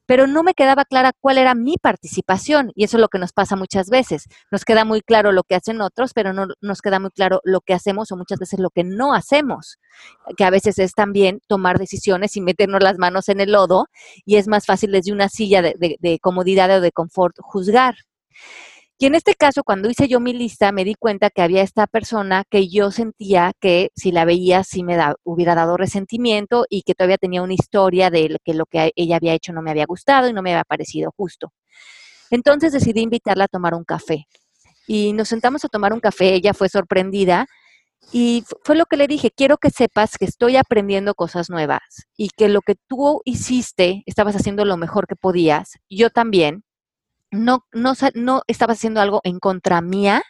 [0.06, 3.32] pero no me quedaba clara cuál era mi participación y eso es lo que nos
[3.32, 4.24] pasa muchas veces.
[4.50, 7.60] Nos queda muy claro lo que hacen otros, pero no nos queda muy claro lo
[7.60, 9.78] que hacemos o muchas veces lo que no hacemos,
[10.36, 13.86] que a veces es también tomar decisiones y meternos las manos en el lodo
[14.24, 17.96] y es más fácil desde una silla de, de comodidad o de confort juzgar.
[18.98, 21.87] Y en este caso, cuando hice yo mi lista, me di cuenta que había esta
[21.87, 26.94] persona que yo sentía que si la veía, sí me hubiera dado resentimiento y que
[26.94, 30.28] todavía tenía una historia de que lo que ella había hecho no me había gustado
[30.28, 31.52] y no me había parecido justo.
[32.30, 34.26] Entonces decidí invitarla a tomar un café.
[34.87, 37.46] Y nos sentamos a tomar un café, ella fue sorprendida
[38.12, 41.80] y fue lo que le dije, quiero que sepas que estoy aprendiendo cosas nuevas
[42.16, 46.62] y que lo que tú hiciste, estabas haciendo lo mejor que podías, yo también,
[47.30, 50.22] no, no, no estabas haciendo algo en contra mía,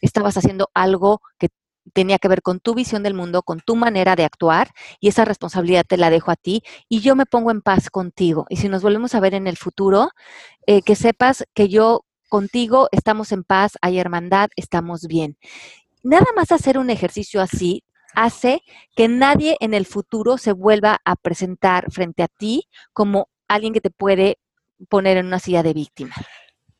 [0.00, 1.48] estabas haciendo algo que
[1.92, 5.24] tenía que ver con tu visión del mundo, con tu manera de actuar y esa
[5.24, 8.46] responsabilidad te la dejo a ti y yo me pongo en paz contigo.
[8.48, 10.10] Y si nos volvemos a ver en el futuro,
[10.66, 15.36] eh, que sepas que yo contigo estamos en paz, hay hermandad, estamos bien.
[16.02, 17.84] Nada más hacer un ejercicio así
[18.14, 18.62] hace
[18.94, 23.80] que nadie en el futuro se vuelva a presentar frente a ti como alguien que
[23.80, 24.38] te puede
[24.88, 26.14] poner en una silla de víctima.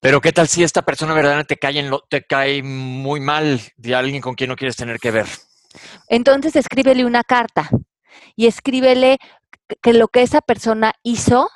[0.02, 3.60] Pero ¿qué tal si esta persona verdaderamente te cae, en lo, te cae muy mal
[3.76, 5.26] de alguien con quien no quieres tener que ver?
[6.08, 7.70] Entonces escríbele una carta
[8.34, 9.18] y escríbele
[9.80, 11.48] que lo que esa persona hizo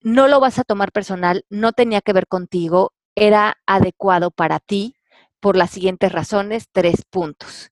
[0.00, 4.96] no lo vas a tomar personal, no tenía que ver contigo, era adecuado para ti
[5.38, 7.70] por las siguientes razones, tres puntos.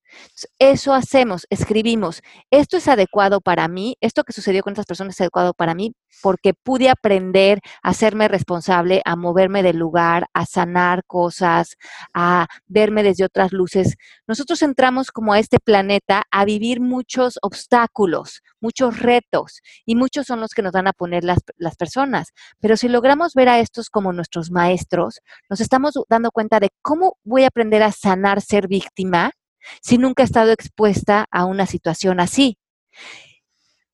[0.59, 5.21] Eso hacemos, escribimos, esto es adecuado para mí, esto que sucedió con estas personas es
[5.21, 11.05] adecuado para mí porque pude aprender a hacerme responsable, a moverme del lugar, a sanar
[11.07, 11.77] cosas,
[12.15, 13.97] a verme desde otras luces.
[14.27, 20.41] Nosotros entramos como a este planeta a vivir muchos obstáculos, muchos retos y muchos son
[20.41, 22.29] los que nos van a poner las, las personas.
[22.61, 27.17] Pero si logramos ver a estos como nuestros maestros, nos estamos dando cuenta de cómo
[27.25, 29.33] voy a aprender a sanar ser víctima
[29.81, 32.59] si nunca he estado expuesta a una situación así?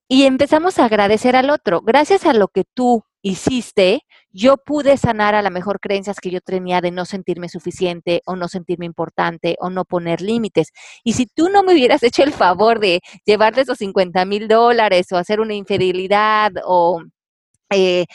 [0.09, 1.81] Y empezamos a agradecer al otro.
[1.81, 6.41] Gracias a lo que tú hiciste, yo pude sanar a la mejor creencias que yo
[6.41, 10.73] tenía de no sentirme suficiente o no sentirme importante o no poner límites.
[11.05, 15.11] Y si tú no me hubieras hecho el favor de llevarle esos 50 mil dólares
[15.13, 17.03] o hacer una infidelidad o
[17.71, 18.07] eh,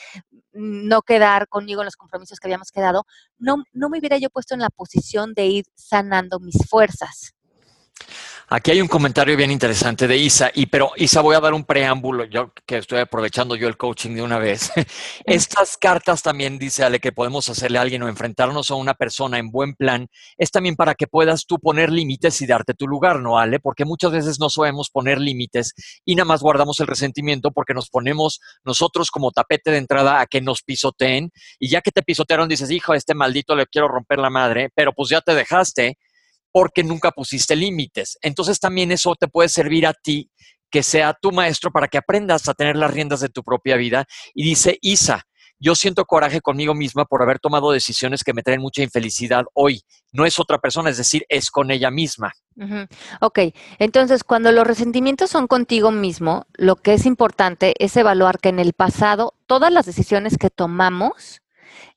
[0.54, 3.06] no quedar conmigo en los compromisos que habíamos quedado,
[3.38, 7.37] no, no me hubiera yo puesto en la posición de ir sanando mis fuerzas.
[8.50, 11.66] Aquí hay un comentario bien interesante de Isa, y pero Isa, voy a dar un
[11.66, 14.72] preámbulo, yo que estoy aprovechando yo el coaching de una vez.
[15.26, 19.38] Estas cartas también dice Ale que podemos hacerle a alguien o enfrentarnos a una persona
[19.38, 20.08] en buen plan,
[20.38, 23.60] es también para que puedas tú poner límites y darte tu lugar, ¿no, Ale?
[23.60, 25.74] Porque muchas veces no sabemos poner límites
[26.06, 30.26] y nada más guardamos el resentimiento porque nos ponemos nosotros como tapete de entrada a
[30.26, 34.20] que nos pisoteen y ya que te pisotearon dices, hijo, este maldito le quiero romper
[34.20, 35.98] la madre, pero pues ya te dejaste
[36.58, 38.18] porque nunca pusiste límites.
[38.20, 40.32] Entonces también eso te puede servir a ti
[40.72, 44.06] que sea tu maestro para que aprendas a tener las riendas de tu propia vida.
[44.34, 45.28] Y dice Isa,
[45.60, 49.84] yo siento coraje conmigo misma por haber tomado decisiones que me traen mucha infelicidad hoy.
[50.12, 52.34] No es otra persona, es decir, es con ella misma.
[53.22, 53.40] Ok,
[53.78, 58.58] entonces cuando los resentimientos son contigo mismo, lo que es importante es evaluar que en
[58.58, 61.44] el pasado todas las decisiones que tomamos,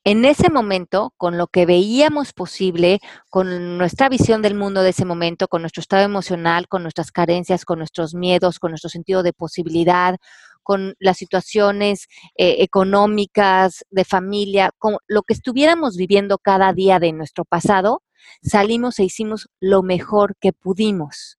[0.03, 5.05] en ese momento, con lo que veíamos posible, con nuestra visión del mundo de ese
[5.05, 9.33] momento, con nuestro estado emocional, con nuestras carencias, con nuestros miedos, con nuestro sentido de
[9.33, 10.17] posibilidad,
[10.63, 17.11] con las situaciones eh, económicas, de familia, con lo que estuviéramos viviendo cada día de
[17.13, 18.03] nuestro pasado,
[18.41, 21.37] salimos e hicimos lo mejor que pudimos.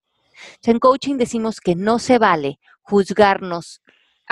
[0.64, 3.80] En coaching decimos que no se vale juzgarnos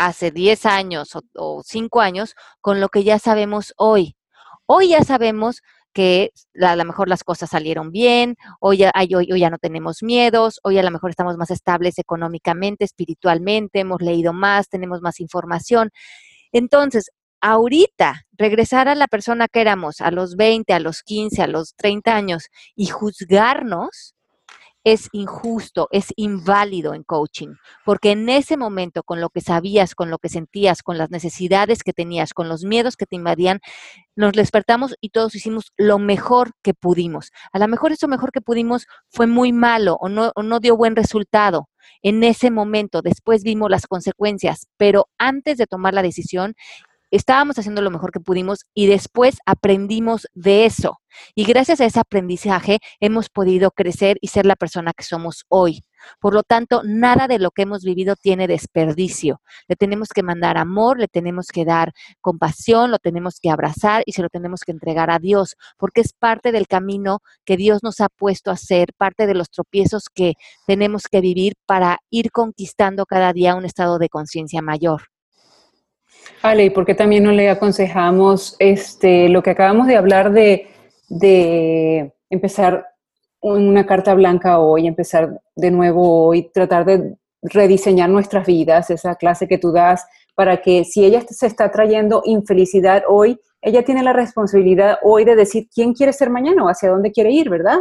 [0.06, 4.16] hace 10 años o, 5 años con lo que ya sabemos hoy.
[4.66, 6.32] Hoy ya sabemos que
[6.62, 10.78] a lo mejor las cosas salieron bien, hoy ya, hoy, ya no tenemos miedos, hoy
[10.78, 15.90] a lo mejor estamos más estables económicamente, espiritualmente, hemos leído más, tenemos más información.
[16.52, 17.10] Entonces,
[17.40, 21.74] ahorita, regresar a la persona que éramos a los 20, a los 15, a los
[21.74, 22.44] 30 años
[22.76, 24.14] y juzgarnos,
[24.92, 30.11] es injusto, es inválido en coaching, porque en ese momento, con lo que sabías, con
[30.11, 33.61] lo que sentías, con las necesidades que tenías, con los miedos que te invadían,
[34.16, 37.31] nos despertamos y todos hicimos lo mejor que pudimos.
[37.53, 40.76] A lo mejor eso mejor que pudimos fue muy malo o no, o no dio
[40.76, 41.68] buen resultado.
[42.03, 46.55] En ese momento, después vimos las consecuencias, pero antes de tomar la decisión,
[47.11, 51.01] estábamos haciendo lo mejor que pudimos y después aprendimos de eso.
[51.35, 55.83] Y gracias a ese aprendizaje hemos podido crecer y ser la persona que somos hoy.
[56.18, 59.42] Por lo tanto, nada de lo que hemos vivido tiene desperdicio.
[59.68, 64.12] Le tenemos que mandar amor, le tenemos que dar compasión, lo tenemos que abrazar y
[64.12, 68.01] se lo tenemos que entregar a Dios, porque es parte del camino que Dios nos
[68.01, 70.35] ha puesto a hacer, parte de los tropiezos que
[70.66, 75.03] tenemos que vivir para ir conquistando cada día un estado de conciencia mayor.
[76.43, 80.69] Ale, ¿y por qué también no le aconsejamos este, lo que acabamos de hablar de,
[81.09, 82.87] de empezar
[83.40, 89.49] una carta blanca hoy, empezar de nuevo hoy, tratar de rediseñar nuestras vidas, esa clase
[89.49, 94.12] que tú das, para que si ella se está trayendo infelicidad hoy, ella tiene la
[94.12, 97.79] responsabilidad hoy de decir quién quiere ser mañana o hacia dónde quiere ir, ¿verdad?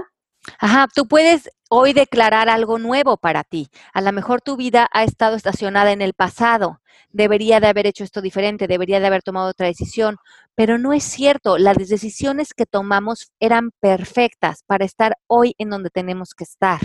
[0.58, 3.70] Ajá, tú puedes hoy declarar algo nuevo para ti.
[3.94, 6.82] A lo mejor tu vida ha estado estacionada en el pasado.
[7.12, 10.18] Debería de haber hecho esto diferente, debería de haber tomado otra decisión,
[10.56, 11.58] pero no es cierto.
[11.58, 16.80] Las decisiones que tomamos eran perfectas para estar hoy en donde tenemos que estar.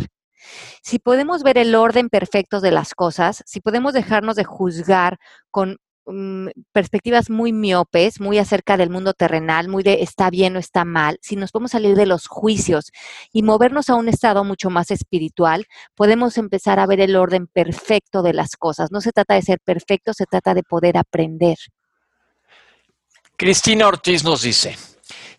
[0.83, 5.19] Si podemos ver el orden perfecto de las cosas, si podemos dejarnos de juzgar
[5.51, 10.59] con Mm, perspectivas muy miopes, muy acerca del mundo terrenal, muy de está bien o
[10.59, 12.91] está mal, si nos podemos salir de los juicios
[13.33, 15.65] y movernos a un estado mucho más espiritual,
[15.95, 18.93] podemos empezar a ver el orden perfecto de las cosas.
[18.93, 21.57] No se trata de ser perfecto, se trata de poder aprender.
[23.37, 24.77] Cristina Ortiz nos dice,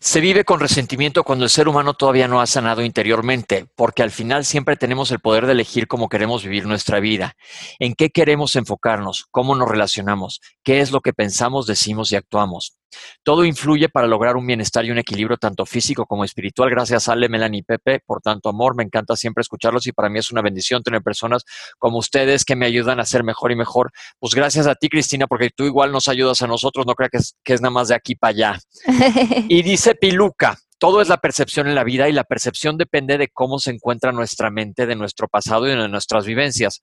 [0.06, 4.12] se vive con resentimiento cuando el ser humano todavía no ha sanado interiormente, porque al
[4.12, 7.34] final siempre tenemos el poder de elegir cómo queremos vivir nuestra vida,
[7.80, 12.76] en qué queremos enfocarnos, cómo nos relacionamos, qué es lo que pensamos, decimos y actuamos.
[13.22, 16.70] Todo influye para lograr un bienestar y un equilibrio tanto físico como espiritual.
[16.70, 18.76] Gracias Ale, Melanie y Pepe por tanto amor.
[18.76, 21.44] Me encanta siempre escucharlos y para mí es una bendición tener personas
[21.78, 23.90] como ustedes que me ayudan a ser mejor y mejor.
[24.18, 26.86] Pues gracias a ti, Cristina, porque tú igual nos ayudas a nosotros.
[26.86, 28.60] No creo que es, que es nada más de aquí para allá.
[29.48, 33.28] y dice Piluca, todo es la percepción en la vida y la percepción depende de
[33.28, 36.82] cómo se encuentra nuestra mente, de nuestro pasado y de nuestras vivencias.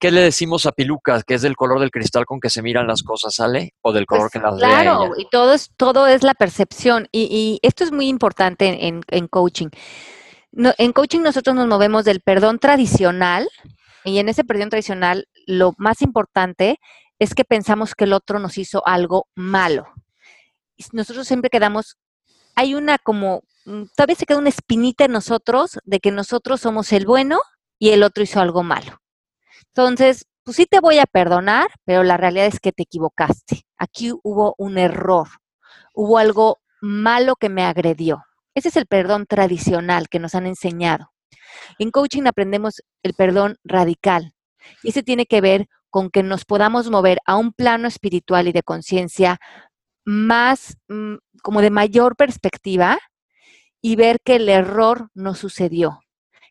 [0.00, 1.22] ¿Qué le decimos a Piluca?
[1.22, 3.74] ¿Que es del color del cristal con que se miran las cosas, ¿sale?
[3.82, 7.08] ¿O del color pues que las Claro, y todo es, todo es la percepción.
[7.12, 9.68] Y, esto es muy importante en, coaching.
[10.52, 13.48] en coaching nosotros nos movemos del perdón tradicional
[14.04, 16.78] y en ese perdón tradicional lo más importante
[17.18, 19.86] es que pensamos que el otro nos hizo algo malo.
[20.92, 21.98] Nosotros siempre quedamos
[22.58, 26.92] hay una como, mm, todavía se queda una espinita en nosotros de que nosotros somos
[26.92, 27.38] el bueno
[27.78, 29.00] y el otro hizo algo malo.
[29.68, 33.62] Entonces, pues sí te voy a perdonar, pero la realidad es que te equivocaste.
[33.76, 35.28] Aquí hubo un error,
[35.94, 38.24] hubo algo malo que me agredió.
[38.56, 41.12] Ese es el perdón tradicional que nos han enseñado.
[41.78, 44.34] En coaching aprendemos el perdón radical
[44.82, 48.52] y ese tiene que ver con que nos podamos mover a un plano espiritual y
[48.52, 49.38] de conciencia
[50.08, 52.98] más, mm, como de mayor perspectiva
[53.82, 56.00] y ver que el error no sucedió,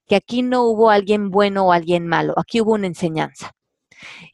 [0.06, 3.54] que aquí no hubo alguien bueno o alguien malo, aquí hubo una enseñanza.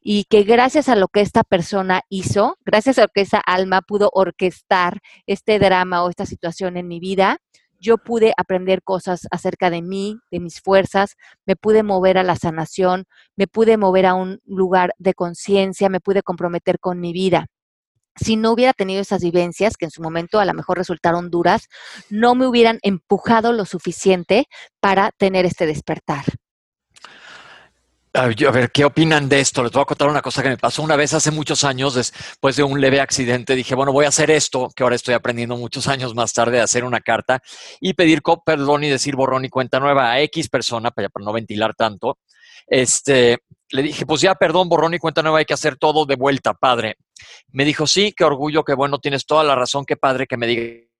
[0.02, 3.82] Y que gracias a lo que esta persona hizo, gracias a lo que esa alma
[3.82, 7.38] pudo orquestar este drama o esta situación en mi vida,
[7.80, 11.16] yo pude aprender cosas acerca de mí, de mis fuerzas,
[11.46, 13.06] me pude mover a la sanación,
[13.38, 17.48] me pude mover a un lugar de conciencia, me pude comprometer con mi vida
[18.16, 21.68] si no hubiera tenido esas vivencias, que en su momento a lo mejor resultaron duras,
[22.10, 24.48] no me hubieran empujado lo suficiente
[24.80, 26.26] para tener este despertar.
[28.16, 29.64] A ver, ¿qué opinan de esto?
[29.64, 32.56] Les voy a contar una cosa que me pasó una vez hace muchos años, después
[32.56, 33.56] de un leve accidente.
[33.56, 36.66] Dije, bueno, voy a hacer esto, que ahora estoy aprendiendo muchos años más tarde, a
[36.66, 37.42] hacer una carta
[37.82, 41.74] y pedir perdón y decir borrón y cuenta nueva a X persona, para, no ventilar
[41.74, 42.20] tanto.
[42.68, 43.40] Este,
[43.74, 46.54] le dije, pues ya, perdón, borrón y cuenta nueva, hay que hacer todo de vuelta,
[46.54, 46.98] padre.
[47.52, 50.46] Me dijo, sí, qué orgullo, qué bueno, tienes toda la razón, qué padre que me
[50.46, 50.94] digas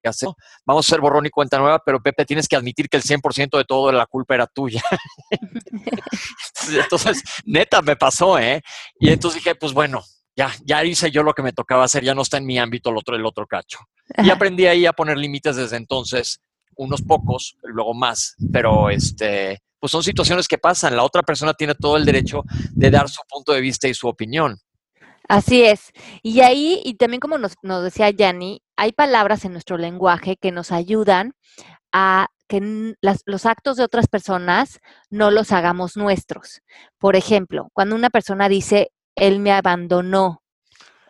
[0.66, 3.56] Vamos a hacer borrón y cuenta nueva, pero Pepe, tienes que admitir que el 100%
[3.56, 4.82] de todo la culpa era tuya.
[6.68, 8.60] entonces, neta, me pasó, ¿eh?
[8.98, 10.02] Y entonces dije, pues bueno,
[10.36, 12.90] ya, ya hice yo lo que me tocaba hacer, ya no está en mi ámbito
[12.90, 13.78] el otro, el otro cacho.
[14.18, 16.40] Y aprendí ahí a poner límites desde entonces,
[16.76, 20.96] unos pocos, luego más, pero este, pues son situaciones que pasan.
[20.96, 24.08] La otra persona tiene todo el derecho de dar su punto de vista y su
[24.08, 24.58] opinión.
[25.28, 25.92] Así es.
[26.22, 30.72] Y ahí, y también como nos, decía Yanni, hay palabras en nuestro lenguaje que nos
[30.72, 31.34] ayudan
[31.92, 32.94] a que
[33.26, 34.80] los actos de otras personas
[35.10, 36.62] no los hagamos nuestros.
[36.96, 40.42] Por ejemplo, cuando una persona dice, él me abandonó,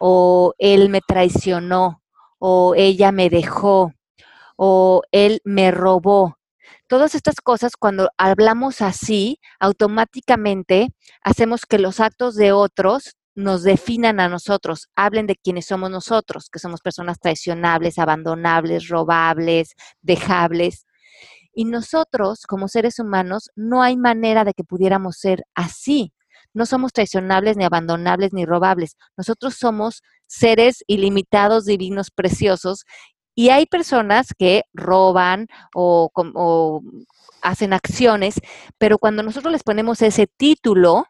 [0.00, 2.02] o él me traicionó,
[2.40, 3.92] o ella me dejó,
[4.56, 6.38] o él me robó.
[6.86, 10.88] Todas estas cosas, cuando hablamos así, automáticamente
[11.22, 16.48] hacemos que los actos de otros nos definan a nosotros, hablen de quiénes somos nosotros,
[16.50, 20.86] que somos personas traicionables, abandonables, robables, dejables.
[21.54, 26.12] Y nosotros, como seres humanos, no hay manera de que pudiéramos ser así.
[26.52, 28.96] No somos traicionables, ni abandonables, ni robables.
[29.16, 32.84] Nosotros somos seres ilimitados, divinos, preciosos.
[33.34, 36.82] Y hay personas que roban o, o
[37.42, 38.40] hacen acciones,
[38.78, 41.06] pero cuando nosotros les ponemos ese título,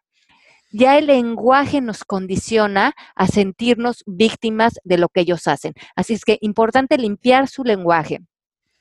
[0.73, 5.73] ya el lenguaje nos condiciona a sentirnos víctimas de lo que ellos hacen.
[5.95, 8.21] Así es que importante limpiar su lenguaje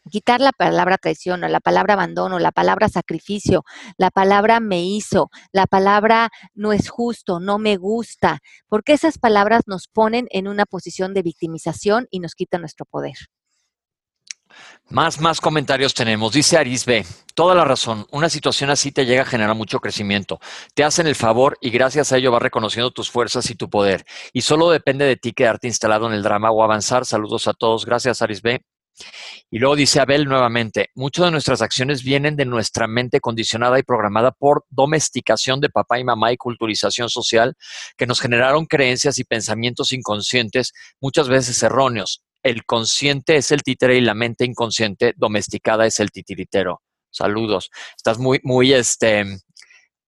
[0.09, 3.63] quitar la palabra traición, la palabra abandono, la palabra sacrificio,
[3.97, 9.63] la palabra me hizo, la palabra no es justo, no me gusta, porque esas palabras
[9.65, 13.15] nos ponen en una posición de victimización y nos quitan nuestro poder.
[14.89, 16.33] Más, más comentarios tenemos.
[16.33, 17.05] Dice Aris B.
[17.33, 18.05] Toda la razón.
[18.11, 20.39] Una situación así te llega a generar mucho crecimiento.
[20.75, 24.05] Te hacen el favor y gracias a ello vas reconociendo tus fuerzas y tu poder.
[24.33, 27.05] Y solo depende de ti quedarte instalado en el drama o avanzar.
[27.05, 27.85] Saludos a todos.
[27.85, 28.63] Gracias, Aris B.
[29.49, 33.83] Y luego dice Abel nuevamente, muchas de nuestras acciones vienen de nuestra mente condicionada y
[33.83, 37.55] programada por domesticación de papá y mamá y culturización social
[37.97, 43.97] que nos generaron creencias y pensamientos inconscientes, muchas veces erróneos el consciente es el títere
[43.97, 46.81] y la mente inconsciente domesticada es el titiritero.
[47.09, 47.71] Saludos.
[47.95, 49.23] Estás muy, muy este,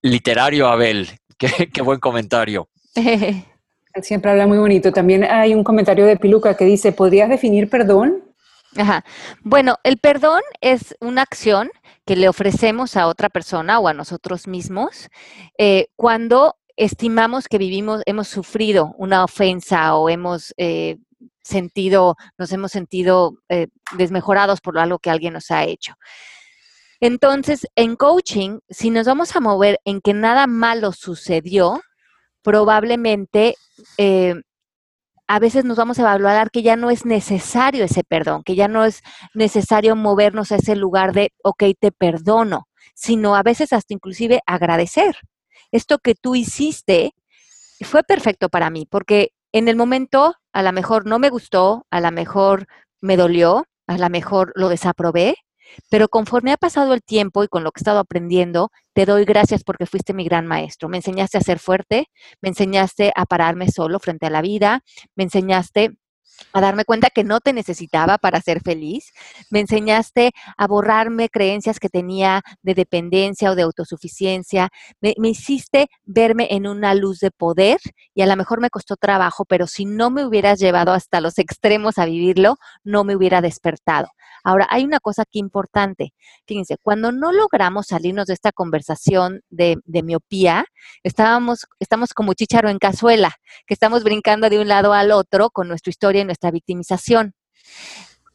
[0.02, 1.08] literario, Abel.
[1.38, 2.70] Qué, buen comentario.
[4.02, 4.92] siempre habla muy bonito.
[4.92, 8.25] También hay un comentario de Piluca que dice, ¿podrías definir perdón?
[8.78, 9.06] Ajá.
[9.42, 11.72] Bueno, el perdón es una acción
[12.06, 15.10] que le ofrecemos a otra persona o a nosotros mismos
[15.58, 20.98] eh, cuando estimamos que vivimos, hemos sufrido una ofensa o hemos eh,
[21.42, 23.68] sentido, nos hemos sentido eh,
[23.98, 25.94] desmejorados por algo que alguien nos ha hecho.
[27.00, 31.82] Entonces, en coaching, si nos vamos a mover en que nada malo sucedió,
[32.42, 33.56] probablemente
[35.28, 38.68] a veces nos vamos a evaluar que ya no es necesario ese perdón, que ya
[38.68, 39.02] no es
[39.34, 45.18] necesario movernos a ese lugar de, ok, te perdono, sino a veces hasta inclusive agradecer.
[45.72, 47.14] Esto que tú hiciste
[47.82, 52.02] fue perfecto para mí, porque en el momento a lo mejor no me gustó, a
[52.02, 52.68] lo mejor
[53.02, 55.36] me dolió, a lo mejor lo desaprobé,
[55.90, 59.26] pero conforme ha pasado el tiempo y con lo que he estado aprendiendo, te doy
[59.26, 60.90] gracias porque fuiste mi gran maestro.
[60.90, 62.10] Me enseñaste a ser fuerte,
[62.42, 64.84] me enseñaste a pararme solo frente a la vida,
[65.16, 65.98] me enseñaste
[66.54, 69.12] a darme cuenta que no te necesitaba para ser feliz.
[69.50, 74.70] Me enseñaste a borrarme creencias que tenía de dependencia o de autosuficiencia.
[75.02, 77.80] Me, hiciste verme en una luz de poder
[78.14, 81.40] y a lo mejor me costó trabajo, pero si no me hubieras llevado hasta los
[81.40, 84.08] extremos a vivirlo, no me hubiera despertado.
[84.44, 86.14] Ahora, hay una cosa aquí importante.
[86.46, 90.66] Fíjense, cuando no logramos salirnos de esta conversación de, de miopía,
[91.02, 93.32] estábamos, estamos como chicharo en cazuela,
[93.66, 97.34] que estamos brincando de un lado al otro con nuestra historia nuestra victimización.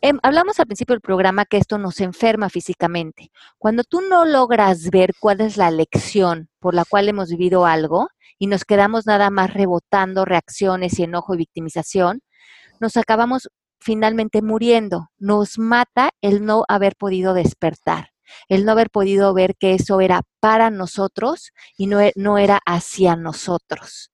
[0.03, 3.31] Em, hablamos al principio del programa que esto nos enferma físicamente.
[3.59, 8.09] Cuando tú no logras ver cuál es la lección por la cual hemos vivido algo
[8.39, 12.23] y nos quedamos nada más rebotando reacciones y enojo y victimización,
[12.81, 15.11] nos acabamos finalmente muriendo.
[15.19, 18.11] Nos mata el no haber podido despertar,
[18.49, 22.61] el no haber podido ver que eso era para nosotros y no, e, no era
[22.65, 24.10] hacia nosotros.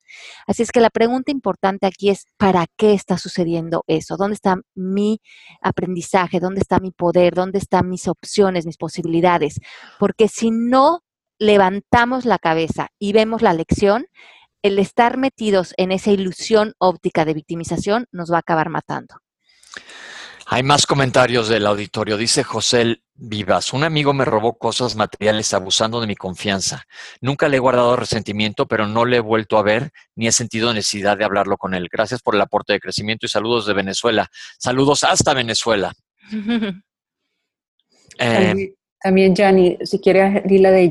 [0.46, 4.16] Así es que la pregunta importante aquí es, ¿para qué está sucediendo eso?
[4.16, 5.20] ¿Dónde está mi
[5.61, 6.40] aprendizaje?
[6.40, 7.34] ¿Dónde está mi poder?
[7.34, 9.61] ¿Dónde están mis opciones, mis posibilidades?
[9.98, 11.00] Porque si no
[11.38, 14.07] levantamos la cabeza y vemos la lección,
[14.62, 19.16] el estar metidos en esa ilusión óptica de victimización nos va a acabar matando.
[20.49, 22.16] Hay más comentarios del auditorio.
[22.16, 26.86] Dice José Vivas, un amigo me robó cosas materiales abusando de mi confianza.
[27.20, 30.72] Nunca le he guardado resentimiento, pero no le he vuelto a ver ni he sentido
[30.72, 31.88] necesidad de hablarlo con él.
[31.90, 34.28] Gracias por el aporte de crecimiento y saludos de Venezuela.
[34.59, 35.92] Saludos hasta Venezuela.
[38.18, 38.72] Eh,
[39.03, 40.88] también, Jani, si quieres, dile de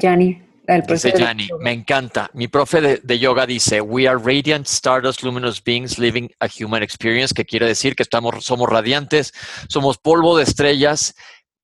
[0.67, 1.43] Jani.
[1.43, 2.29] Dice me encanta.
[2.33, 7.33] Mi profe de, yoga dice, we are radiant, stardust, luminous beings living a human experience,
[7.33, 9.33] que quiere decir que estamos, somos radiantes,
[9.69, 11.15] somos polvo de estrellas,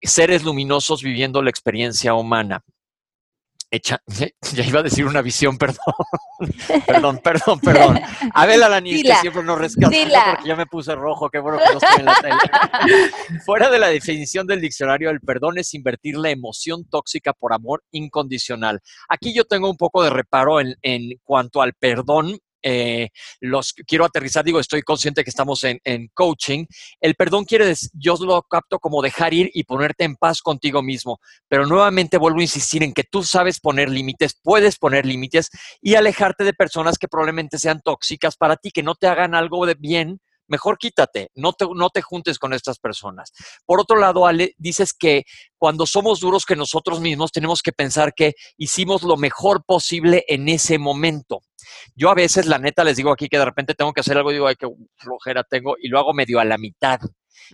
[0.01, 2.63] seres luminosos viviendo la experiencia humana
[3.71, 4.01] hecha,
[4.53, 5.77] ya iba a decir una visión, perdón,
[6.85, 7.99] perdón, perdón, perdón.
[8.33, 11.79] Abel Alanis, que siempre nos rescata porque ya me puse rojo, qué bueno que no
[11.79, 13.39] estoy en la tele.
[13.45, 17.83] Fuera de la definición del diccionario, el perdón es invertir la emoción tóxica por amor
[17.91, 18.81] incondicional.
[19.07, 23.09] Aquí yo tengo un poco de reparo en, en cuanto al perdón eh,
[23.39, 25.79] los quiero aterrizar, digo, estoy consciente que estamos en,
[26.13, 26.65] coaching.
[26.99, 30.81] El perdón quiere decir, yo lo capto como dejar ir y ponerte en paz contigo
[30.81, 35.49] mismo, pero nuevamente vuelvo a insistir en que tú sabes poner límites, puedes poner límites
[35.81, 39.65] y alejarte de personas que probablemente sean tóxicas para ti, que no te hagan algo
[39.65, 40.19] de bien
[40.51, 43.31] mejor quítate, no te, no te juntes con estas personas.
[43.65, 45.23] Por otro lado, Ale, dices que
[45.57, 50.49] cuando somos duros que nosotros mismos tenemos que pensar que hicimos lo mejor posible en
[50.49, 51.39] ese momento.
[51.95, 54.31] Yo a veces, la neta, les digo aquí que de repente tengo que hacer algo,
[54.31, 56.99] digo, ay, qué flojera tengo, y lo hago medio a la mitad.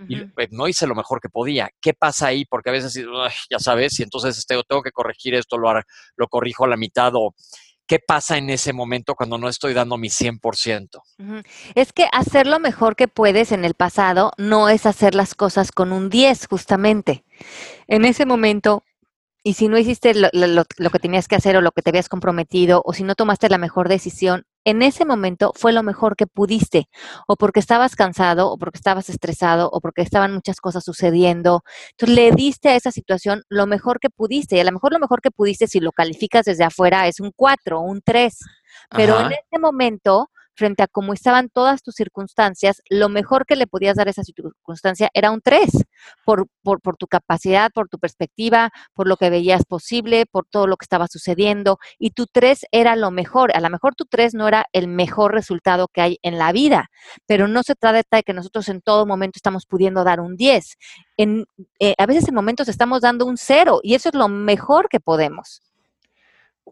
[0.07, 1.69] Y pues, no hice lo mejor que podía.
[1.81, 2.45] ¿Qué pasa ahí?
[2.45, 2.93] Porque a veces,
[3.49, 5.71] ya sabes, y entonces este, tengo que corregir esto, lo,
[6.15, 7.33] lo corrijo a la mitad o
[7.87, 11.01] ¿qué pasa en ese momento cuando no estoy dando mi 100%?
[11.75, 15.71] Es que hacer lo mejor que puedes en el pasado no es hacer las cosas
[15.71, 17.23] con un 10, justamente.
[17.87, 18.83] En ese momento
[19.47, 22.81] y si no hiciste lo, que tenías que hacer o lo que te habías comprometido,
[22.83, 26.89] o si no tomaste la mejor decisión, en ese momento fue lo mejor que pudiste,
[27.25, 31.63] o porque estabas cansado, o porque estabas estresado, o porque estaban muchas cosas sucediendo.
[31.91, 34.99] Entonces le diste a esa situación lo mejor que pudiste, y a lo mejor lo
[34.99, 38.37] mejor que pudiste, si lo calificas desde afuera, es un 4 o un 3.
[38.89, 43.67] Pero en ese momento frente a cómo estaban todas tus circunstancias, lo mejor que le
[43.67, 45.69] podías dar a esa circunstancia era un 3,
[46.25, 50.67] por, por, por, tu capacidad, por tu perspectiva, por lo que veías posible, por todo
[50.67, 53.55] lo que estaba sucediendo, y tu 3 era lo mejor.
[53.55, 56.89] A lo mejor tu 3 no era el mejor resultado que hay en la vida,
[57.25, 60.77] pero no se trata de que nosotros en todo momento estamos pudiendo dar un 10.
[61.17, 61.45] En,
[61.79, 64.99] eh, a veces en momentos estamos dando un 0 y eso es lo mejor que
[64.99, 65.61] podemos.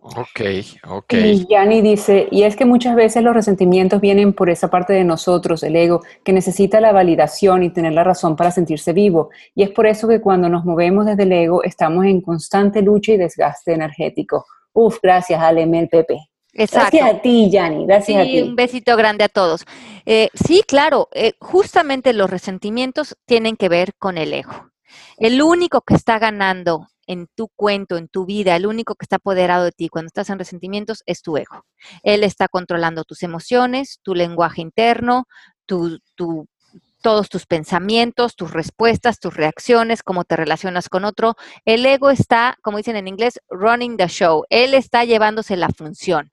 [0.01, 0.41] Ok,
[0.87, 1.13] ok.
[1.13, 5.03] Y Yanni dice, y es que muchas veces los resentimientos vienen por esa parte de
[5.03, 9.29] nosotros, el ego, que necesita la validación y tener la razón para sentirse vivo.
[9.55, 13.13] Y es por eso que cuando nos movemos desde el ego estamos en constante lucha
[13.13, 14.45] y desgaste energético.
[14.73, 16.29] Uf, gracias, Alemel Pepe.
[16.53, 16.97] Exacto.
[16.97, 17.85] Gracias a ti, Yanni.
[17.85, 18.41] Gracias a ti.
[18.41, 19.65] Un besito grande a todos.
[20.05, 24.71] Eh, sí, claro, eh, justamente los resentimientos tienen que ver con el ego.
[25.17, 29.18] El único que está ganando en tu cuento, en tu vida, el único que está
[29.18, 31.66] apoderado de ti cuando estás en resentimientos es tu ego.
[32.03, 35.26] Él está controlando tus emociones, tu lenguaje interno,
[35.66, 41.36] todos tus pensamientos, tus respuestas, tus reacciones, cómo te relacionas con otro.
[41.64, 44.43] El ego está, como dicen en inglés, running the show.
[44.49, 46.32] Él está llevándose la función.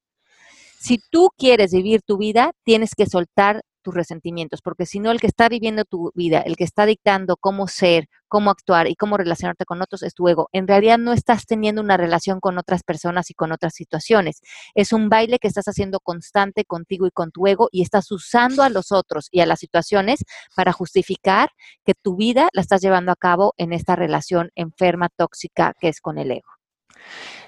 [0.81, 5.21] Si tú quieres vivir tu vida, tienes que soltar tus resentimientos, porque si no, el
[5.21, 9.19] que está viviendo tu vida, el que está dictando cómo ser, cómo actuar y cómo
[9.19, 10.49] relacionarte con otros es tu ego.
[10.53, 14.41] En realidad no estás teniendo una relación con otras personas y con otras situaciones.
[14.75, 18.63] Es un baile que estás haciendo constante contigo y con tu ego y estás usando
[18.63, 20.25] a los otros y a las situaciones
[20.57, 21.51] para justificar
[21.85, 26.01] que tu vida la estás llevando a cabo en esta relación enferma, tóxica que es
[26.01, 26.49] con el ego.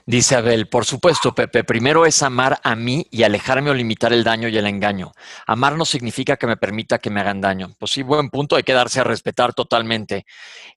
[0.07, 4.23] Dice Abel, por supuesto, Pepe, primero es amar a mí y alejarme o limitar el
[4.23, 5.13] daño y el engaño.
[5.47, 7.75] Amar no significa que me permita que me hagan daño.
[7.79, 10.27] Pues sí, buen punto, hay que darse a respetar totalmente.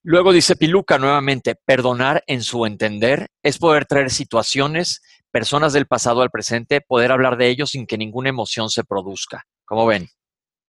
[0.02, 6.22] Luego dice Piluca nuevamente, perdonar en su entender es poder traer situaciones, personas del pasado
[6.22, 9.44] al presente, poder hablar de ellos sin que ninguna emoción se produzca.
[9.66, 10.08] ¿Cómo ven?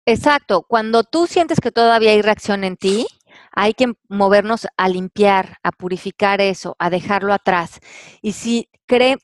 [0.06, 3.08] Exacto, cuando tú sientes que todavía hay reacción en ti,
[3.56, 7.80] hay que movernos a limpiar, a purificar eso, a dejarlo atrás.
[8.22, 8.70] Y si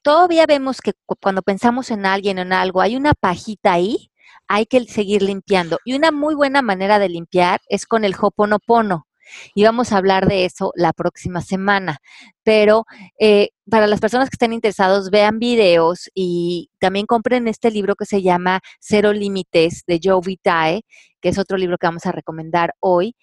[0.01, 4.11] todavía vemos que cuando pensamos en alguien en algo hay una pajita ahí,
[4.47, 5.79] hay que seguir limpiando.
[5.83, 9.05] Y una muy buena manera de limpiar es con el Hoponopono.
[9.53, 11.99] Y vamos a hablar de eso la próxima semana.
[12.43, 12.85] Pero
[13.19, 18.05] eh, para las personas que estén interesados, vean videos y también compren este libro que
[18.05, 20.81] se llama Cero Límites de Joe Vitae,
[21.21, 23.15] que es otro libro que vamos a recomendar hoy.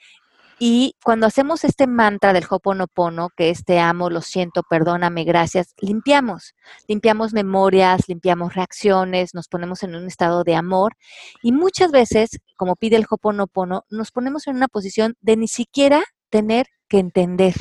[0.58, 5.74] Y cuando hacemos este mantra del Hoponopono, que es te amo, lo siento, perdóname, gracias,
[5.80, 6.54] limpiamos.
[6.88, 10.96] Limpiamos memorias, limpiamos reacciones, nos ponemos en un estado de amor.
[11.42, 16.02] Y muchas veces, como pide el Hoponopono, nos ponemos en una posición de ni siquiera
[16.30, 17.54] tener que entender.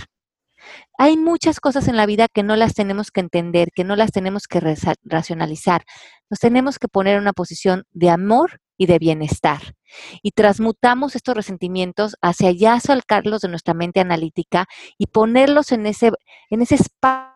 [0.98, 4.12] Hay muchas cosas en la vida que no las tenemos que entender, que no las
[4.12, 4.62] tenemos que
[5.04, 5.84] racionalizar.
[6.30, 9.76] Nos tenemos que poner en una posición de amor y de bienestar.
[10.22, 14.66] Y transmutamos estos resentimientos hacia allá, sacarlos de nuestra mente analítica
[14.98, 16.12] y ponerlos en ese,
[16.50, 17.36] en ese espacio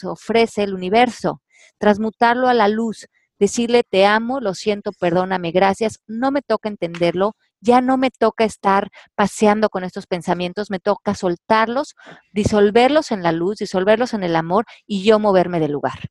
[0.00, 1.42] que ofrece el universo,
[1.78, 3.06] transmutarlo a la luz,
[3.38, 8.44] decirle te amo, lo siento, perdóname, gracias, no me toca entenderlo, ya no me toca
[8.44, 11.94] estar paseando con estos pensamientos, me toca soltarlos,
[12.32, 16.10] disolverlos en la luz, disolverlos en el amor y yo moverme del lugar.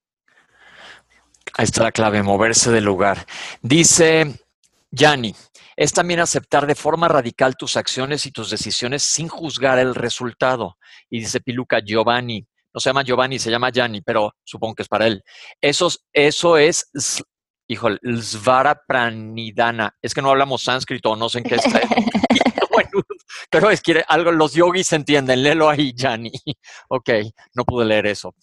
[1.53, 3.25] Ahí está la clave, moverse del lugar.
[3.61, 4.40] Dice
[4.91, 5.33] Yanni,
[5.77, 10.77] es también aceptar de forma radical tus acciones y tus decisiones sin juzgar el resultado.
[11.09, 14.89] Y dice Piluca, Giovanni, no se llama Giovanni, se llama Yanni, pero supongo que es
[14.89, 15.23] para él.
[15.61, 16.89] Eso, eso es,
[17.67, 19.95] híjole, Svara Pranidana.
[20.01, 21.81] Es que no hablamos sánscrito, no sé en qué está.
[23.49, 26.31] pero es que algo, los yogis entienden, léelo ahí, Yanni.
[26.89, 27.09] Ok,
[27.53, 28.35] no pude leer eso.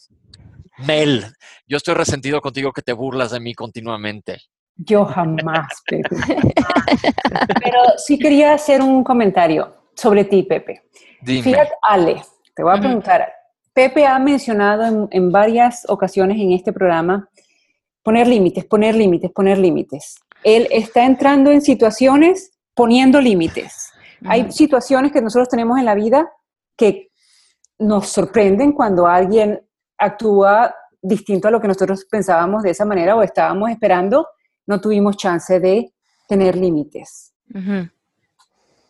[0.78, 1.26] Mel,
[1.66, 4.40] yo estoy resentido contigo que te burlas de mí continuamente.
[4.78, 6.16] Yo jamás, Pepe.
[7.62, 10.82] Pero sí quería hacer un comentario sobre ti, Pepe.
[11.20, 11.42] Dime.
[11.42, 12.22] Fíjate, Ale,
[12.54, 13.32] te voy a preguntar.
[13.72, 17.28] Pepe ha mencionado en, varias ocasiones en este programa
[18.02, 20.16] poner límites, poner límites, poner límites.
[20.42, 23.92] Él está entrando en situaciones poniendo límites.
[24.24, 26.28] Hay situaciones que nosotros tenemos en la vida
[26.76, 27.10] que
[27.78, 29.60] nos sorprenden cuando alguien
[29.96, 34.26] actúa distinto a lo que nosotros pensábamos de esa manera o estábamos esperando,
[34.68, 35.92] no tuvimos chance de
[36.28, 37.32] tener límites.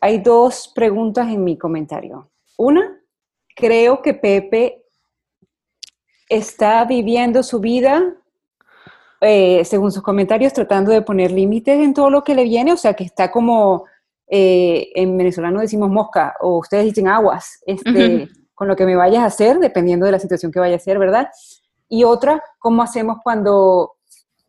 [0.00, 2.30] Hay dos preguntas en mi comentario.
[2.56, 3.00] Una,
[3.54, 4.84] creo que Pepe
[6.28, 8.12] está viviendo su vida,
[9.20, 12.76] eh, según sus comentarios, tratando de poner límites en todo lo que le viene, o
[12.76, 13.84] sea, que está como,
[14.26, 19.22] eh, en venezolano decimos mosca, o ustedes dicen aguas, este, con lo que me vayas
[19.22, 21.28] a hacer, dependiendo de la situación que vaya a ser, ¿verdad?
[21.88, 23.94] Y otra, ¿cómo hacemos cuando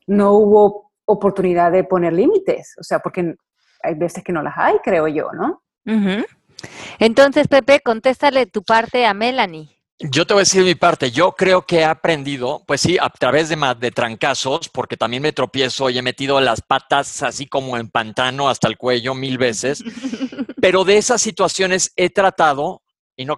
[0.08, 2.76] no hubo oportunidad de poner límites?
[2.80, 3.36] O sea, porque
[3.84, 5.64] hay veces que no las hay, creo yo, ¿no?
[7.00, 9.70] Entonces, Pepe, contéstale tu parte a Melanie.
[10.02, 11.12] Yo te voy a decir mi parte.
[11.12, 15.34] Yo creo que he aprendido, pues sí, a través de, de trancazos, porque también me
[15.34, 19.84] tropiezo y he metido las patas así como en pantano hasta el cuello mil veces.
[20.62, 22.82] Pero de esas situaciones he tratado
[23.20, 23.36] y no,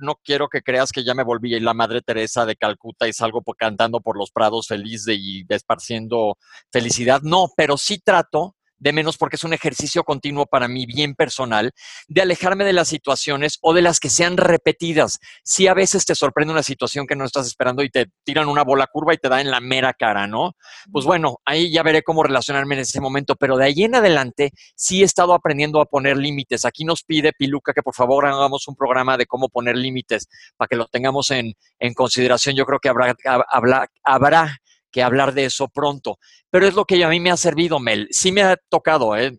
[0.00, 3.42] no quiero que creas que ya me volví la Madre Teresa de Calcuta y salgo
[3.58, 6.38] cantando por los prados feliz de, y esparciendo
[6.70, 7.20] felicidad.
[7.24, 11.72] No, pero sí trato de menos porque es un ejercicio continuo para mí bien personal,
[12.08, 15.18] de alejarme de las situaciones o de las que sean repetidas.
[15.42, 18.64] Si a veces te sorprende una situación que no estás esperando y te tiran una
[18.64, 20.52] bola curva y te da en la mera cara, ¿no?
[20.90, 24.52] Pues bueno, ahí ya veré cómo relacionarme en ese momento, pero de ahí en adelante
[24.74, 26.64] sí he estado aprendiendo a poner límites.
[26.64, 30.68] Aquí nos pide Piluca que por favor hagamos un programa de cómo poner límites para
[30.68, 32.56] que lo tengamos en, en consideración.
[32.56, 33.14] Yo creo que habrá,
[33.48, 34.58] habrá, habrá
[35.02, 36.18] hablar de eso pronto.
[36.50, 38.08] Pero es lo que a mí me ha servido, Mel.
[38.10, 39.38] Sí me ha tocado, ¿eh?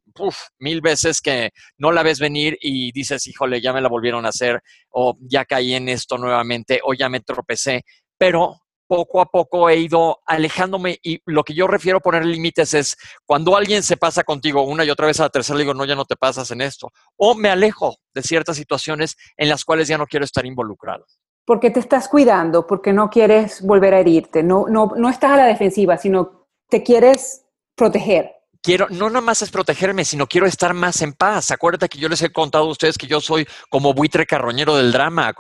[0.60, 4.30] mil veces que no la ves venir y dices, híjole, ya me la volvieron a
[4.30, 7.84] hacer, o ya caí en esto nuevamente, o ya me tropecé.
[8.18, 8.58] Pero
[8.88, 13.56] poco a poco he ido alejándome y lo que yo refiero poner límites es cuando
[13.56, 15.96] alguien se pasa contigo una y otra vez a la tercera, le digo, no, ya
[15.96, 16.90] no te pasas en esto.
[17.16, 21.06] O me alejo de ciertas situaciones en las cuales ya no quiero estar involucrado
[21.50, 25.38] porque te estás cuidando, porque no quieres volver a herirte, no, no, no estás a
[25.38, 27.44] la defensiva, sino te quieres
[27.76, 28.36] proteger.
[28.62, 31.50] Quiero, no nada más es protegerme, sino quiero estar más en paz.
[31.50, 34.92] Acuérdate que yo les he contado a ustedes que yo soy como buitre carroñero del
[34.92, 35.34] drama,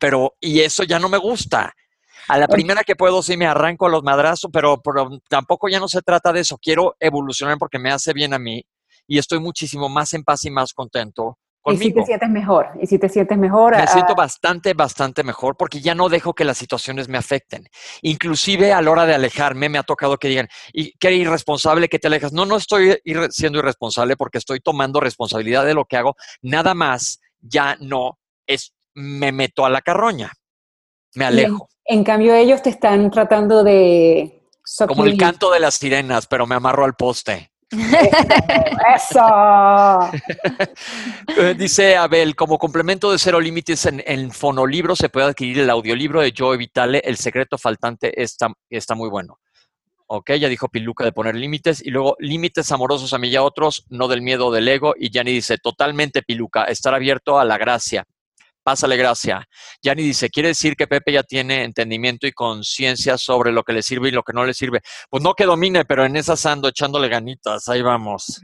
[0.00, 1.72] pero, y eso ya no me gusta.
[2.26, 5.78] A la primera que puedo sí me arranco a los madrazos, pero, pero tampoco ya
[5.78, 6.58] no se trata de eso.
[6.58, 8.60] Quiero evolucionar porque me hace bien a mí
[9.06, 12.86] y estoy muchísimo más en paz y más contento y si te sientes mejor, y
[12.86, 13.76] si te sientes mejor.
[13.76, 17.68] Me siento bastante, bastante mejor porque ya no dejo que las situaciones me afecten.
[18.02, 21.98] Inclusive a la hora de alejarme me ha tocado que digan, y qué irresponsable que
[21.98, 22.32] te alejas.
[22.32, 22.98] No, no estoy
[23.30, 26.16] siendo irresponsable porque estoy tomando responsabilidad de lo que hago.
[26.42, 30.32] Nada más ya no es, me meto a la carroña.
[31.14, 31.68] Me alejo.
[31.84, 34.42] En, cambio ellos te están tratando de...
[34.86, 37.50] Como el canto de las sirenas, pero me amarro al poste.
[38.96, 40.10] ¡Eso!
[41.36, 45.70] Eh, Dice Abel, como complemento de Cero Límites en el fonolibro se puede adquirir el
[45.70, 49.38] audiolibro de Joe Vitale, El secreto faltante, está, está muy bueno.
[50.06, 51.84] Ok, ya dijo Piluca de poner límites.
[51.84, 54.94] Y luego, límites amorosos a mí y a otros, no del miedo del ego.
[54.98, 58.04] Y Yanni dice, totalmente Piluca, estar abierto a la gracia.
[58.64, 59.46] Pásale gracia.
[59.82, 63.82] Yanni dice, quiere decir que Pepe ya tiene entendimiento y conciencia sobre lo que le
[63.82, 64.80] sirve y lo que no le sirve.
[65.10, 67.68] Pues no que domine, pero en esas ando echándole ganitas.
[67.68, 68.40] Ahí vamos.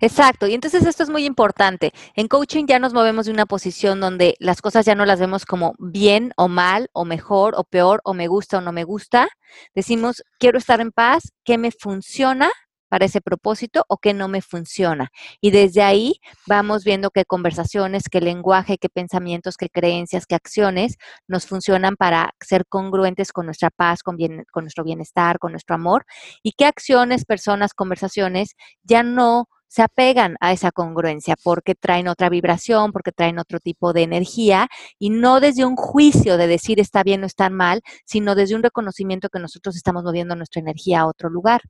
[0.00, 1.92] Exacto, y entonces esto es muy importante.
[2.14, 5.44] En coaching ya nos movemos de una posición donde las cosas ya no las vemos
[5.44, 9.28] como bien o mal, o mejor o peor, o me gusta o no me gusta.
[9.74, 12.50] Decimos, quiero estar en paz, ¿qué me funciona
[12.88, 15.10] para ese propósito o qué no me funciona?
[15.40, 16.14] Y desde ahí
[16.46, 20.96] vamos viendo qué conversaciones, qué lenguaje, qué pensamientos, qué creencias, qué acciones
[21.28, 25.74] nos funcionan para ser congruentes con nuestra paz, con, bien- con nuestro bienestar, con nuestro
[25.74, 26.04] amor,
[26.42, 32.28] y qué acciones, personas, conversaciones ya no se apegan a esa congruencia porque traen otra
[32.28, 34.68] vibración, porque traen otro tipo de energía
[35.00, 38.62] y no desde un juicio de decir está bien o está mal, sino desde un
[38.62, 41.60] reconocimiento que nosotros estamos moviendo nuestra energía a otro lugar.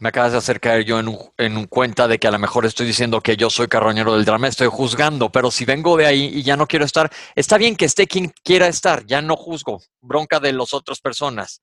[0.00, 2.38] Me acabas de hacer caer yo en un, en un cuenta de que a lo
[2.38, 6.06] mejor estoy diciendo que yo soy carroñero del drama, estoy juzgando, pero si vengo de
[6.06, 9.34] ahí y ya no quiero estar, está bien que esté quien quiera estar, ya no
[9.36, 11.62] juzgo, bronca de las otras personas.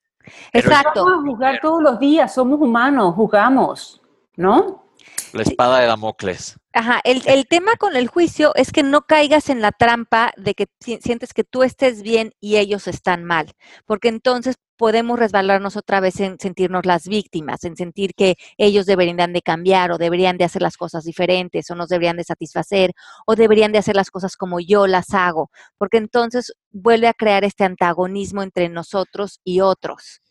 [0.51, 1.05] Exacto.
[1.05, 4.01] Vamos a juzgar todos los días, somos humanos, juzgamos,
[4.35, 4.83] ¿no?
[5.31, 6.57] La espada de Damocles.
[6.73, 10.55] Ajá, el, el tema con el juicio es que no caigas en la trampa de
[10.55, 13.53] que si- sientes que tú estés bien y ellos están mal,
[13.85, 19.33] porque entonces podemos resbalarnos otra vez en sentirnos las víctimas, en sentir que ellos deberían
[19.33, 22.91] de cambiar o deberían de hacer las cosas diferentes o nos deberían de satisfacer
[23.25, 27.43] o deberían de hacer las cosas como yo las hago, porque entonces vuelve a crear
[27.43, 30.21] este antagonismo entre nosotros y otros.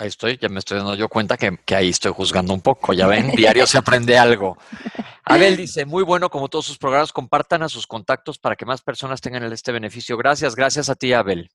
[0.00, 2.94] Ahí estoy, ya me estoy dando yo cuenta que, que ahí estoy juzgando un poco.
[2.94, 4.56] Ya ven, diario se aprende algo.
[5.24, 8.80] Abel dice, muy bueno, como todos sus programas, compartan a sus contactos para que más
[8.80, 10.16] personas tengan este beneficio.
[10.16, 11.50] Gracias, gracias a ti, Abel.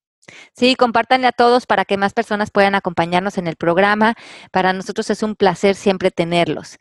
[0.55, 4.15] Sí, compártanle a todos para que más personas puedan acompañarnos en el programa.
[4.51, 6.77] Para nosotros es un placer siempre tenerlos.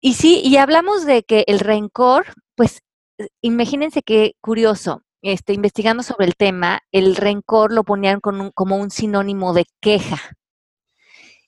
[0.00, 2.80] Y sí, y hablamos de que el rencor, pues
[3.18, 8.50] eh, imagínense qué curioso, este, investigando sobre el tema, el rencor lo ponían con un-
[8.50, 10.18] como un sinónimo de queja.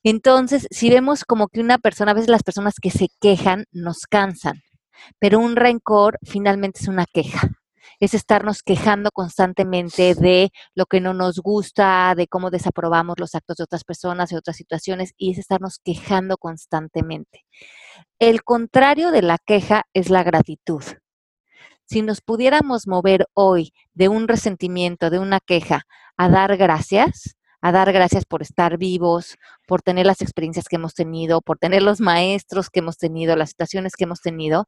[0.05, 4.07] Entonces, si vemos como que una persona, a veces las personas que se quejan nos
[4.07, 4.63] cansan,
[5.19, 7.51] pero un rencor finalmente es una queja.
[8.01, 13.57] Es estarnos quejando constantemente de lo que no nos gusta, de cómo desaprobamos los actos
[13.57, 17.45] de otras personas y otras situaciones, y es estarnos quejando constantemente.
[18.19, 20.83] El contrario de la queja es la gratitud.
[21.87, 25.83] Si nos pudiéramos mover hoy de un resentimiento, de una queja,
[26.17, 29.37] a dar gracias, a dar gracias por estar vivos,
[29.67, 33.51] por tener las experiencias que hemos tenido, por tener los maestros que hemos tenido, las
[33.51, 34.67] situaciones que hemos tenido,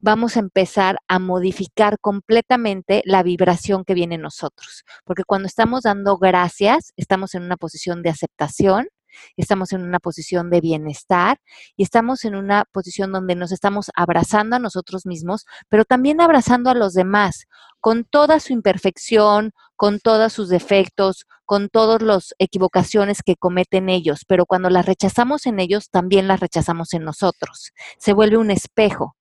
[0.00, 4.84] vamos a empezar a modificar completamente la vibración que viene en nosotros.
[5.04, 8.88] Porque cuando estamos dando gracias, estamos en una posición de aceptación,
[9.36, 11.38] estamos en una posición de bienestar
[11.76, 16.70] y estamos en una posición donde nos estamos abrazando a nosotros mismos, pero también abrazando
[16.70, 17.46] a los demás,
[17.80, 24.24] con toda su imperfección, con todos sus defectos, con todas las equivocaciones que cometen ellos,
[24.26, 27.72] pero cuando las rechazamos en ellos, también las rechazamos en nosotros.
[27.98, 29.16] Se vuelve un espejo.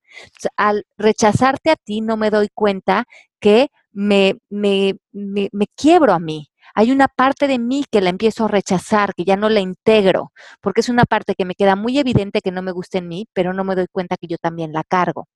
[0.57, 3.05] Al rechazarte a ti, no me doy cuenta
[3.39, 6.49] que me, me, me, me quiebro a mí.
[6.76, 10.32] Hay una parte de mí que la empiezo a rechazar, que ya no la integro,
[10.62, 13.28] porque es una parte que me queda muy evidente que no me gusta en mí,
[13.34, 15.28] pero no me doy cuenta que yo también la cargo.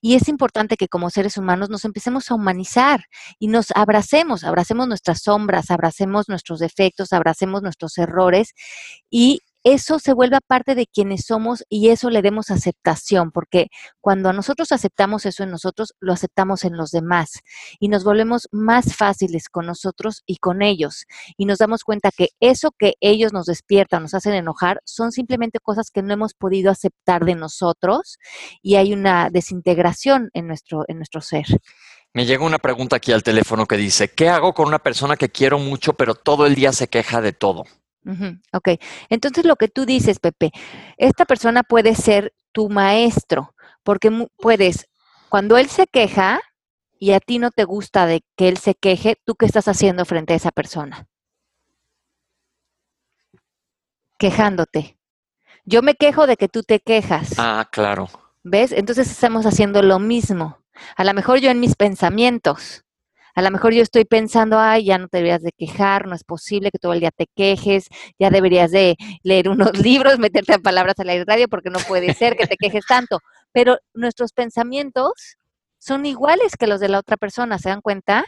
[0.00, 3.04] Y es importante que como seres humanos nos empecemos a humanizar
[3.38, 8.52] y nos abracemos, abracemos nuestras sombras, abracemos nuestros defectos, abracemos nuestros errores
[9.10, 13.66] y eso se vuelva parte de quienes somos y eso le demos aceptación, porque
[14.00, 17.40] cuando nosotros aceptamos eso en nosotros, lo aceptamos en los demás
[17.80, 21.06] y nos volvemos más fáciles con nosotros y con ellos.
[21.36, 25.58] Y nos damos cuenta que eso que ellos nos despiertan, nos hacen enojar, son simplemente
[25.58, 28.18] cosas que no hemos podido aceptar de nosotros
[28.62, 31.46] y hay una desintegración en nuestro, en nuestro ser.
[32.14, 35.30] Me llega una pregunta aquí al teléfono que dice, ¿qué hago con una persona que
[35.30, 37.64] quiero mucho, pero todo el día se queja de todo?
[38.52, 38.68] Ok,
[39.08, 40.52] entonces lo que tú dices, Pepe,
[40.96, 44.86] esta persona puede ser tu maestro, porque puedes,
[45.28, 46.40] cuando él se queja
[46.98, 50.04] y a ti no te gusta de que él se queje, ¿tú qué estás haciendo
[50.04, 51.08] frente a esa persona?
[54.18, 54.96] Quejándote.
[55.64, 57.34] Yo me quejo de que tú te quejas.
[57.38, 58.08] Ah, claro.
[58.44, 58.70] ¿Ves?
[58.70, 60.58] Entonces estamos haciendo lo mismo.
[60.96, 62.85] A lo mejor yo en mis pensamientos.
[63.36, 66.24] A lo mejor yo estoy pensando, ay, ya no te deberías de quejar, no es
[66.24, 70.58] posible que todo el día te quejes, ya deberías de leer unos libros, meterte a
[70.58, 73.20] palabras al aire radio porque no puede ser que te quejes tanto.
[73.52, 75.36] Pero nuestros pensamientos
[75.78, 78.24] son iguales que los de la otra persona, ¿se dan cuenta?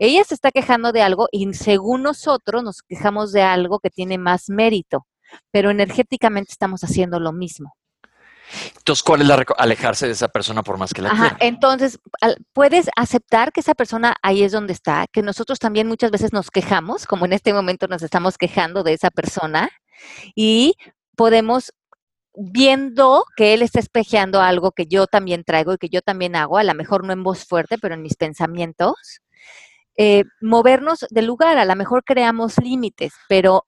[0.00, 4.18] Ella se está quejando de algo y según nosotros nos quejamos de algo que tiene
[4.18, 5.06] más mérito,
[5.52, 7.74] pero energéticamente estamos haciendo lo mismo.
[8.76, 11.98] Entonces, ¿cuál es la alejarse de esa persona por más que la Ajá, Entonces,
[12.52, 16.50] puedes aceptar que esa persona ahí es donde está, que nosotros también muchas veces nos
[16.50, 19.70] quejamos, como en este momento nos estamos quejando de esa persona,
[20.34, 20.74] y
[21.16, 21.72] podemos
[22.34, 26.58] viendo que él está espejeando algo que yo también traigo y que yo también hago,
[26.58, 29.20] a lo mejor no en voz fuerte, pero en mis pensamientos,
[29.96, 33.66] eh, movernos del lugar, a lo mejor creamos límites, pero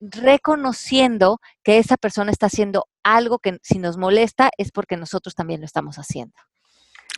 [0.00, 5.60] reconociendo que esa persona está haciendo algo que si nos molesta es porque nosotros también
[5.60, 6.34] lo estamos haciendo.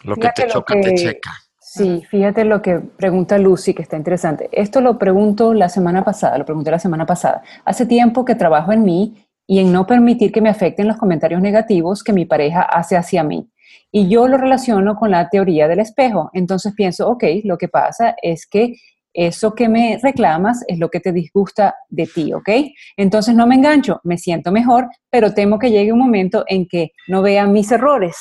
[0.05, 1.33] Lo que te choca, te checa.
[1.61, 4.49] Sí, fíjate lo que pregunta Lucy, que está interesante.
[4.53, 7.43] Esto lo pregunto la semana pasada, lo pregunté la semana pasada.
[7.65, 11.43] Hace tiempo que trabajo en mí y en no permitir que me afecten los comentarios
[11.43, 13.51] negativos que mi pareja hace hacia mí.
[13.91, 16.31] Y yo lo relaciono con la teoría del espejo.
[16.33, 18.77] Entonces pienso, ok, lo que pasa es que
[19.19, 22.49] eso que me reclamas es lo que te disgusta de ti, ¿ok?
[22.97, 26.93] Entonces no me engancho, me siento mejor, pero temo que llegue un momento en que
[27.09, 28.17] no vea mis errores.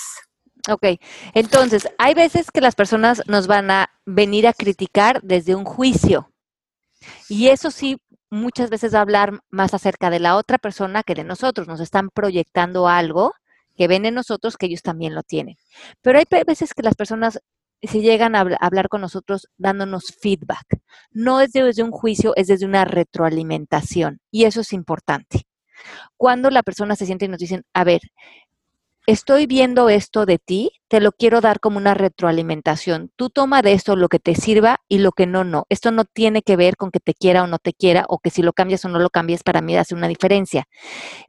[0.70, 1.00] Ok,
[1.36, 6.32] entonces hay veces que las personas nos van a venir a criticar desde un juicio.
[7.30, 7.98] Y eso sí,
[8.32, 11.68] muchas veces va a hablar más acerca de la otra persona que de nosotros.
[11.68, 13.34] Nos están proyectando algo
[13.78, 15.58] que ven en nosotros que ellos también lo tienen.
[16.02, 17.40] Pero hay veces que las personas
[17.88, 20.66] se llegan a hablar con nosotros dándonos feedback.
[21.12, 24.20] No es desde un juicio, es desde una retroalimentación.
[24.32, 25.48] Y eso es importante.
[26.18, 28.02] Cuando la persona se siente y nos dicen, a ver,
[29.08, 33.10] estoy viendo esto de ti, te lo quiero dar como una retroalimentación.
[33.16, 35.66] Tú toma de esto lo que te sirva y lo que no, no.
[35.70, 38.30] Esto no tiene que ver con que te quiera o no te quiera o que
[38.30, 40.66] si lo cambias o no lo cambies para mí hace una diferencia.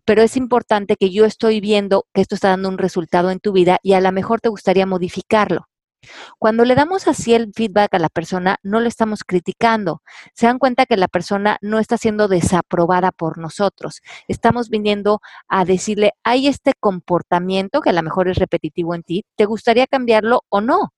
[0.05, 3.53] Pero es importante que yo estoy viendo que esto está dando un resultado en tu
[3.53, 5.69] vida y a lo mejor te gustaría modificarlo.
[6.39, 10.03] Cuando le damos así el feedback a la persona, no lo estamos criticando.
[10.35, 14.01] Se dan cuenta que la persona no está siendo desaprobada por nosotros.
[14.29, 19.25] Estamos viniendo a decirle, hay este comportamiento que a lo mejor es repetitivo en ti,
[19.37, 20.93] ¿te gustaría cambiarlo o no?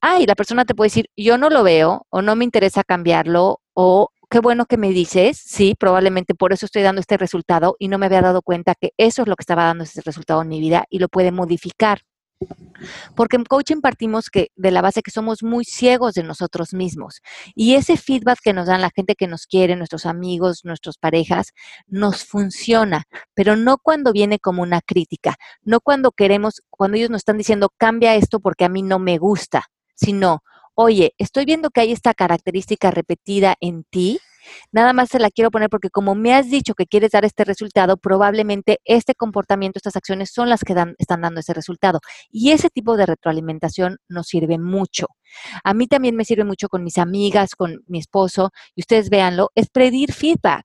[0.00, 3.60] Ay, la persona te puede decir, yo no lo veo o no me interesa cambiarlo
[3.74, 7.88] o qué bueno que me dices, sí, probablemente por eso estoy dando este resultado y
[7.88, 10.48] no me había dado cuenta que eso es lo que estaba dando ese resultado en
[10.48, 12.00] mi vida y lo puede modificar.
[13.14, 17.20] Porque en coaching partimos que, de la base que somos muy ciegos de nosotros mismos.
[17.54, 21.52] Y ese feedback que nos dan la gente que nos quiere, nuestros amigos, nuestras parejas,
[21.86, 27.20] nos funciona, pero no cuando viene como una crítica, no cuando queremos, cuando ellos nos
[27.20, 30.42] están diciendo, cambia esto porque a mí no me gusta, sino,
[30.74, 34.18] oye, estoy viendo que hay esta característica repetida en ti
[34.72, 37.44] Nada más se la quiero poner porque como me has dicho que quieres dar este
[37.44, 42.00] resultado, probablemente este comportamiento, estas acciones son las que están dando ese resultado.
[42.30, 45.06] Y ese tipo de retroalimentación nos sirve mucho.
[45.64, 49.50] A mí también me sirve mucho con mis amigas, con mi esposo, y ustedes véanlo,
[49.54, 50.64] es pedir feedback.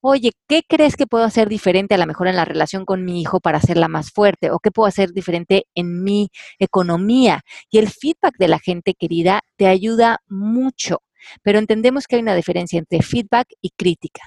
[0.00, 3.20] Oye, ¿qué crees que puedo hacer diferente a lo mejor en la relación con mi
[3.20, 4.50] hijo para hacerla más fuerte?
[4.52, 7.42] ¿O qué puedo hacer diferente en mi economía?
[7.70, 11.00] Y el feedback de la gente querida te ayuda mucho
[11.42, 14.22] pero entendemos que hay una diferencia entre feedback y crítica.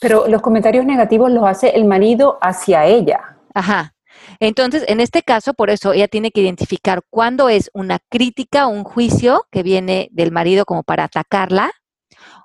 [0.00, 3.36] Pero los comentarios negativos los hace el marido hacia ella.
[3.54, 3.94] Ajá.
[4.40, 8.70] Entonces, en este caso, por eso ella tiene que identificar cuándo es una crítica o
[8.70, 11.70] un juicio que viene del marido como para atacarla,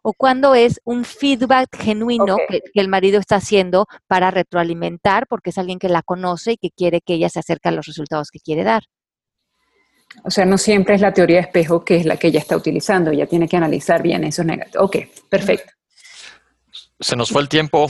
[0.03, 5.57] o cuándo es un feedback genuino que, el marido está haciendo para retroalimentar, porque es
[5.57, 8.39] alguien que la conoce y que quiere que ella se acerque a los resultados que
[8.39, 8.83] quiere dar.
[10.23, 12.55] O sea, no siempre es la teoría de espejo que es la que ella está
[12.55, 14.85] utilizando, ella tiene que analizar bien esos negativos.
[14.85, 14.97] Ok,
[15.29, 15.71] perfecto.
[16.99, 17.87] Se nos fue el tiempo.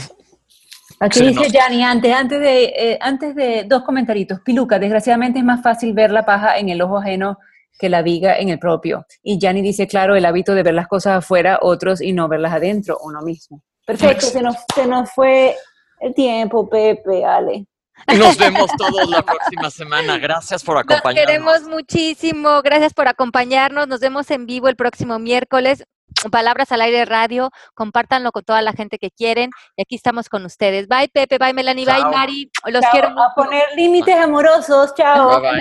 [1.00, 4.40] Aquí dice Yanni, antes, antes, de, eh, antes de dos comentaritos.
[4.40, 7.38] Piluca, desgraciadamente es más fácil ver la paja en el ojo ajeno
[7.78, 9.06] que la viga en el propio.
[9.22, 12.52] Y Yanni dice, claro, el hábito de ver las cosas afuera, otros, y no verlas
[12.52, 13.62] adentro, uno mismo.
[13.84, 15.54] Perfecto, se nos, se nos fue
[16.00, 17.66] el tiempo, Pepe, Ale.
[18.06, 20.18] Nos vemos todos la próxima semana.
[20.18, 21.14] Gracias por acompañarnos.
[21.14, 22.62] Nos queremos muchísimo.
[22.62, 23.88] Gracias por acompañarnos.
[23.88, 25.84] Nos vemos en vivo el próximo miércoles.
[26.30, 27.50] Palabras al aire radio.
[27.74, 29.50] Compártanlo con toda la gente que quieren.
[29.76, 30.86] Y aquí estamos con ustedes.
[30.88, 31.38] Bye, Pepe.
[31.38, 31.86] Bye, Melanie.
[31.86, 32.50] Bye, Mari.
[32.66, 33.08] Los quiero.
[33.08, 34.94] A poner límites amorosos.
[34.94, 35.42] Chao.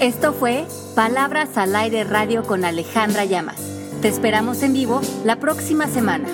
[0.00, 3.56] Esto fue Palabras al aire radio con Alejandra Llamas.
[4.02, 6.28] Te esperamos en vivo la próxima semana.